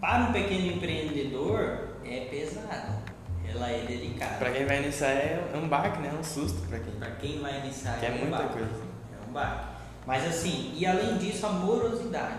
para 0.00 0.24
um 0.24 0.32
pequeno 0.32 0.76
empreendedor, 0.76 1.96
é 2.04 2.26
pesada. 2.30 3.02
Ela 3.48 3.70
é 3.70 3.84
delicada. 3.84 4.36
Para 4.36 4.50
quem 4.50 4.66
vai 4.66 4.82
iniciar 4.82 5.10
é 5.10 5.52
um 5.54 5.68
baque, 5.68 6.00
né? 6.00 6.10
É 6.12 6.18
um 6.18 6.24
susto 6.24 6.60
para 6.68 6.78
quem. 6.80 6.94
Para 6.94 7.10
quem 7.12 7.40
vai 7.40 7.60
iniciar 7.60 7.98
que 7.98 8.06
é, 8.06 8.08
é 8.08 8.12
um 8.12 8.18
muita 8.18 8.38
baque. 8.38 8.52
coisa. 8.54 8.70
É 8.70 9.28
um 9.28 9.32
baque. 9.32 9.66
Mas 10.06 10.26
assim, 10.26 10.72
e 10.76 10.86
além 10.86 11.16
disso, 11.18 11.46
a 11.46 11.50
morosidade. 11.50 12.38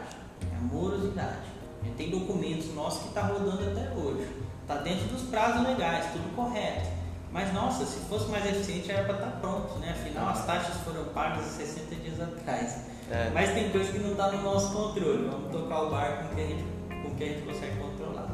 É 0.52 0.56
a 0.58 0.62
morosidade. 0.62 1.48
A 1.82 1.86
gente 1.86 1.96
tem 1.96 2.10
documentos 2.10 2.74
nossos 2.74 3.04
que 3.04 3.08
está 3.10 3.22
rodando 3.22 3.64
até 3.72 3.94
hoje. 3.96 4.28
Está 4.62 4.78
dentro 4.78 5.06
dos 5.08 5.22
prazos 5.24 5.68
legais, 5.68 6.06
tudo 6.12 6.36
correto. 6.36 6.95
Mas 7.36 7.54
nossa, 7.54 7.86
se 7.86 8.00
fosse 8.08 8.32
mais 8.32 8.46
eficiente 8.46 8.90
era 8.90 9.04
para 9.04 9.16
estar 9.16 9.26
tá 9.26 9.38
pronto, 9.42 9.78
né? 9.80 9.92
Afinal 9.92 10.30
as 10.30 10.46
taxas 10.46 10.78
foram 10.86 11.04
pagas 11.14 11.46
há 11.46 11.50
60 11.50 11.96
dias 11.96 12.22
atrás. 12.22 12.86
É. 13.12 13.30
Mas 13.34 13.54
tem 13.54 13.70
coisa 13.72 13.92
que 13.92 14.00
não 14.00 14.12
está 14.12 14.32
no 14.32 14.42
nosso 14.42 14.72
controle. 14.72 15.28
Vamos 15.30 15.52
tocar 15.52 15.82
o 15.82 15.90
barco 15.90 16.30
com 16.30 16.36
que 16.36 16.42
a 16.42 16.48
gente, 16.48 16.64
com 17.04 17.14
que 17.14 17.24
a 17.26 17.28
gente 17.28 17.46
consegue 17.46 17.76
controlar. 17.76 18.30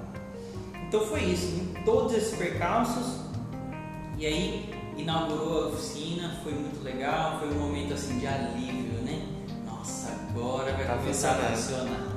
Então 0.88 1.02
foi 1.02 1.24
isso, 1.24 1.48
em 1.48 1.84
todos 1.84 2.14
esses 2.14 2.38
percalços. 2.38 3.22
E 4.20 4.26
aí 4.28 4.94
inaugurou 4.96 5.64
a 5.64 5.68
oficina, 5.70 6.40
foi 6.44 6.54
muito 6.54 6.84
legal, 6.84 7.40
foi 7.40 7.50
um 7.50 7.60
momento 7.60 7.96
assim 7.96 8.20
de 8.20 8.28
alívio, 8.28 9.02
né? 9.02 9.20
Nossa, 9.66 10.12
agora 10.30 10.74
vai 10.74 10.86
Tá 10.86 10.98
começar 10.98 11.32
a 11.32 11.56
funcionar. 11.56 12.11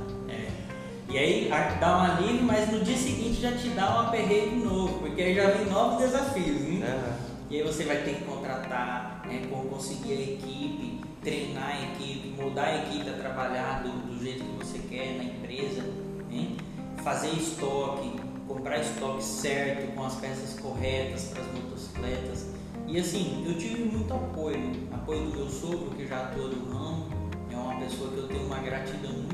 E 1.08 1.18
aí 1.18 1.50
dá 1.80 1.98
um 1.98 2.00
alívio, 2.00 2.42
mas 2.42 2.70
no 2.72 2.80
dia 2.80 2.96
seguinte 2.96 3.40
já 3.40 3.52
te 3.52 3.68
dá 3.68 3.94
um 3.96 4.00
aperreio 4.08 4.50
de 4.50 4.56
novo, 4.56 4.98
porque 5.00 5.22
aí 5.22 5.34
já 5.34 5.50
vem 5.50 5.66
novos 5.66 5.98
desafios, 5.98 6.60
né? 6.62 6.86
Aham. 6.86 7.16
E 7.50 7.56
aí 7.56 7.62
você 7.62 7.84
vai 7.84 7.98
ter 7.98 8.14
que 8.16 8.24
contratar, 8.24 9.22
né, 9.26 9.42
con- 9.50 9.66
conseguir 9.68 10.12
a 10.12 10.20
equipe, 10.20 11.00
treinar 11.22 11.68
a 11.76 11.82
equipe, 11.82 12.28
mudar 12.42 12.64
a 12.64 12.76
equipe 12.76 13.08
a 13.08 13.12
trabalhar 13.12 13.82
do, 13.82 13.90
do 13.90 14.22
jeito 14.24 14.42
que 14.42 14.64
você 14.64 14.78
quer 14.78 15.16
na 15.18 15.24
empresa, 15.24 15.82
né? 16.30 16.56
fazer 17.04 17.28
estoque, 17.28 18.18
comprar 18.48 18.78
estoque 18.80 19.22
certo, 19.22 19.94
com 19.94 20.04
as 20.04 20.14
peças 20.16 20.58
corretas 20.58 21.24
para 21.24 21.42
as 21.42 21.48
motocicletas. 21.52 22.46
E 22.88 22.98
assim, 22.98 23.44
eu 23.46 23.56
tive 23.58 23.84
muito 23.84 24.12
apoio, 24.12 24.72
apoio 24.92 25.20
do 25.24 25.36
meu 25.36 25.48
sogro 25.50 25.90
que 25.96 26.06
já 26.06 26.22
atua 26.22 26.48
no 26.48 26.72
ramo, 26.72 27.06
é 27.52 27.56
uma 27.56 27.76
pessoa 27.78 28.10
que 28.10 28.18
eu 28.18 28.26
tenho 28.28 28.46
uma 28.46 28.58
gratidão 28.58 29.12
muito 29.12 29.33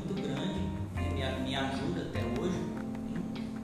Me, 1.29 1.55
ajuda 1.55 2.01
até 2.01 2.19
hoje. 2.39 2.59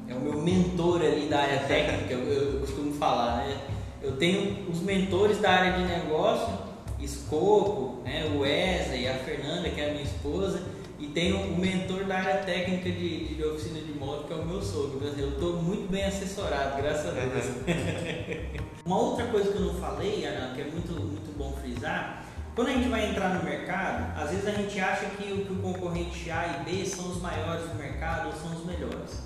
É 0.08 0.14
o 0.14 0.20
meu 0.20 0.42
mentor 0.42 1.02
ali 1.02 1.28
da 1.28 1.40
área 1.40 1.60
técnica, 1.60 2.14
eu, 2.14 2.20
eu 2.20 2.60
costumo 2.62 2.94
falar, 2.94 3.46
né? 3.46 3.58
Eu 4.02 4.16
tenho 4.18 4.70
os 4.70 4.80
mentores 4.82 5.40
da 5.40 5.50
área 5.50 5.74
de 5.74 5.84
negócio, 5.86 6.68
Escopo, 7.00 8.02
né, 8.04 8.26
o 8.34 8.40
Wesley, 8.40 9.08
a 9.08 9.16
Fernanda, 9.16 9.70
que 9.70 9.80
é 9.80 9.90
a 9.90 9.92
minha 9.92 10.04
esposa, 10.04 10.62
e 11.00 11.08
tenho 11.08 11.54
o 11.54 11.58
mentor 11.58 12.06
da 12.06 12.18
área 12.18 12.44
técnica 12.44 12.90
de, 12.90 13.36
de 13.36 13.44
oficina 13.44 13.80
de 13.80 13.94
moto, 13.94 14.28
que 14.28 14.34
é 14.34 14.36
o 14.36 14.46
meu 14.46 14.62
sogro. 14.62 15.00
Eu 15.18 15.30
estou 15.30 15.62
muito 15.62 15.92
bem 15.92 16.06
assessorado, 16.06 16.82
graças 16.82 17.06
a 17.06 17.12
Deus. 17.12 17.46
Uma 18.86 19.00
outra 19.00 19.28
coisa 19.28 19.52
que 19.52 19.58
eu 19.58 19.66
não 19.66 19.74
falei, 19.76 20.26
Ana, 20.26 20.56
que 20.56 20.62
é 20.62 20.66
muito, 20.66 20.94
muito 20.94 21.38
bom 21.38 21.52
frisar, 21.62 22.26
quando 22.58 22.70
a 22.70 22.74
gente 22.74 22.90
vai 22.90 23.08
entrar 23.08 23.36
no 23.36 23.44
mercado, 23.44 24.20
às 24.20 24.32
vezes 24.32 24.48
a 24.48 24.52
gente 24.52 24.80
acha 24.80 25.06
que 25.06 25.32
o, 25.32 25.46
que 25.46 25.54
o 25.54 25.58
concorrente 25.58 26.32
A 26.32 26.58
e 26.60 26.64
B 26.64 26.84
são 26.88 27.12
os 27.12 27.22
maiores 27.22 27.70
do 27.70 27.76
mercado 27.76 28.30
ou 28.30 28.34
são 28.34 28.52
os 28.52 28.66
melhores. 28.66 29.22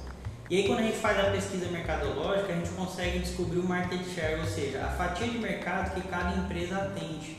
E 0.50 0.58
aí 0.58 0.68
quando 0.68 0.80
a 0.80 0.82
gente 0.82 0.98
faz 0.98 1.18
a 1.18 1.32
pesquisa 1.32 1.72
mercadológica, 1.72 2.52
a 2.52 2.56
gente 2.58 2.72
consegue 2.72 3.20
descobrir 3.20 3.60
o 3.60 3.64
market 3.64 4.04
share, 4.14 4.42
ou 4.42 4.46
seja, 4.46 4.84
a 4.84 4.90
fatia 4.90 5.30
de 5.30 5.38
mercado 5.38 5.94
que 5.94 6.06
cada 6.10 6.36
empresa 6.40 6.76
atende. 6.76 7.38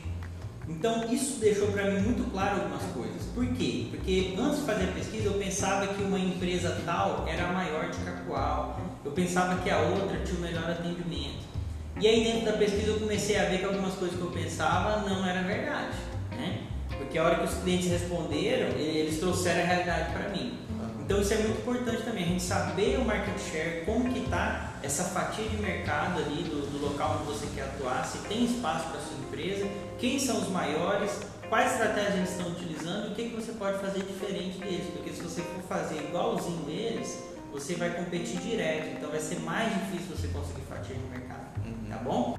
Então 0.67 1.13
isso 1.13 1.39
deixou 1.39 1.67
para 1.67 1.83
mim 1.91 1.99
muito 1.99 2.27
claro 2.31 2.61
algumas 2.61 2.91
coisas. 2.91 3.25
Por 3.35 3.45
quê? 3.53 3.89
Porque 3.91 4.33
antes 4.35 4.61
de 4.61 4.65
fazer 4.65 4.85
a 4.85 4.93
pesquisa 4.93 5.27
eu 5.27 5.33
pensava 5.33 5.85
que 5.85 6.01
uma 6.01 6.17
empresa 6.17 6.75
tal 6.87 7.23
era 7.27 7.49
a 7.49 7.53
maior 7.53 7.91
de 7.91 7.99
Cacoal, 7.99 8.79
eu 9.05 9.11
pensava 9.11 9.61
que 9.61 9.69
a 9.69 9.77
outra 9.77 10.19
tinha 10.25 10.39
o 10.39 10.41
melhor 10.41 10.71
atendimento. 10.71 11.52
E 11.99 12.07
aí 12.07 12.23
dentro 12.23 12.45
da 12.45 12.53
pesquisa 12.53 12.91
eu 12.91 12.99
comecei 12.99 13.39
a 13.39 13.45
ver 13.45 13.59
que 13.59 13.65
algumas 13.65 13.93
coisas 13.95 14.17
que 14.17 14.23
eu 14.23 14.31
pensava 14.31 15.07
não 15.07 15.25
era 15.25 15.41
verdade, 15.41 15.95
né? 16.31 16.63
Porque 16.97 17.17
a 17.17 17.23
hora 17.23 17.35
que 17.35 17.45
os 17.45 17.53
clientes 17.55 17.87
responderam, 17.89 18.69
eles 18.77 19.19
trouxeram 19.19 19.61
a 19.61 19.65
realidade 19.65 20.11
para 20.11 20.29
mim. 20.29 20.57
Então 21.05 21.21
isso 21.21 21.33
é 21.33 21.37
muito 21.37 21.59
importante 21.59 22.03
também, 22.03 22.23
a 22.23 22.27
gente 22.27 22.43
saber 22.43 22.97
o 22.97 23.05
market 23.05 23.37
share, 23.37 23.83
como 23.85 24.11
que 24.11 24.19
está 24.19 24.73
essa 24.81 25.03
fatia 25.03 25.47
de 25.47 25.57
mercado 25.57 26.21
ali 26.21 26.43
do, 26.43 26.65
do 26.71 26.81
local 26.81 27.19
onde 27.19 27.37
você 27.37 27.45
quer 27.53 27.63
atuar, 27.63 28.05
se 28.05 28.19
tem 28.29 28.45
espaço 28.45 28.89
para 28.89 29.01
sua 29.01 29.17
empresa, 29.17 29.67
quem 29.99 30.17
são 30.17 30.37
os 30.37 30.47
maiores, 30.47 31.19
quais 31.49 31.73
estratégias 31.73 32.15
eles 32.15 32.29
estão 32.31 32.47
utilizando 32.47 33.09
e 33.09 33.11
o 33.11 33.15
que, 33.15 33.29
que 33.29 33.35
você 33.35 33.51
pode 33.51 33.79
fazer 33.79 33.99
diferente 33.99 34.57
deles, 34.59 34.87
porque 34.93 35.11
se 35.11 35.21
você 35.21 35.41
for 35.41 35.61
fazer 35.67 35.95
igualzinho 35.95 36.69
eles, 36.69 37.21
você 37.53 37.75
vai 37.75 37.91
competir 37.91 38.39
direto, 38.39 38.97
então 38.97 39.11
vai 39.11 39.19
ser 39.19 39.39
mais 39.41 39.71
difícil 39.71 40.15
você 40.15 40.27
conseguir 40.29 40.61
fatia 40.61 40.95
de 40.95 41.03
mercado, 41.03 41.53
tá 41.87 41.97
bom? 41.97 42.35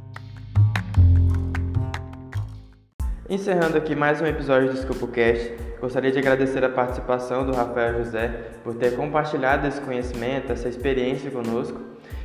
Encerrando 3.30 3.78
aqui 3.78 3.94
mais 3.94 4.20
um 4.20 4.26
episódio 4.26 4.72
do 4.72 4.76
ScopoCast, 4.76 5.54
gostaria 5.80 6.10
de 6.10 6.18
agradecer 6.18 6.64
a 6.64 6.68
participação 6.68 7.46
do 7.46 7.52
Rafael 7.52 8.02
José 8.02 8.26
por 8.64 8.74
ter 8.74 8.96
compartilhado 8.96 9.68
esse 9.68 9.80
conhecimento, 9.80 10.50
essa 10.50 10.68
experiência 10.68 11.30
conosco. 11.30 11.80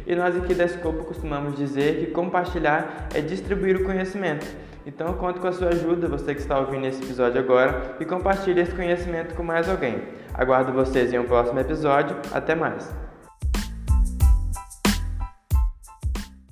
E 0.07 0.15
nós 0.15 0.35
aqui 0.35 0.55
da 0.55 0.67
Scopo 0.67 1.05
costumamos 1.05 1.55
dizer 1.55 1.99
que 1.99 2.07
compartilhar 2.07 3.07
é 3.13 3.21
distribuir 3.21 3.77
o 3.77 3.83
conhecimento. 3.85 4.47
Então 4.83 5.05
eu 5.05 5.13
conto 5.13 5.39
com 5.39 5.47
a 5.47 5.51
sua 5.51 5.67
ajuda, 5.67 6.07
você 6.07 6.33
que 6.33 6.41
está 6.41 6.57
ouvindo 6.59 6.87
esse 6.87 7.03
episódio 7.03 7.39
agora, 7.39 7.95
e 7.99 8.05
compartilhe 8.05 8.59
esse 8.59 8.73
conhecimento 8.73 9.35
com 9.35 9.43
mais 9.43 9.69
alguém. 9.69 10.01
Aguardo 10.39 10.71
vocês 10.71 11.11
em 11.11 11.19
um 11.19 11.25
próximo 11.25 11.59
episódio. 11.59 12.15
Até 12.31 12.55
mais! 12.55 13.08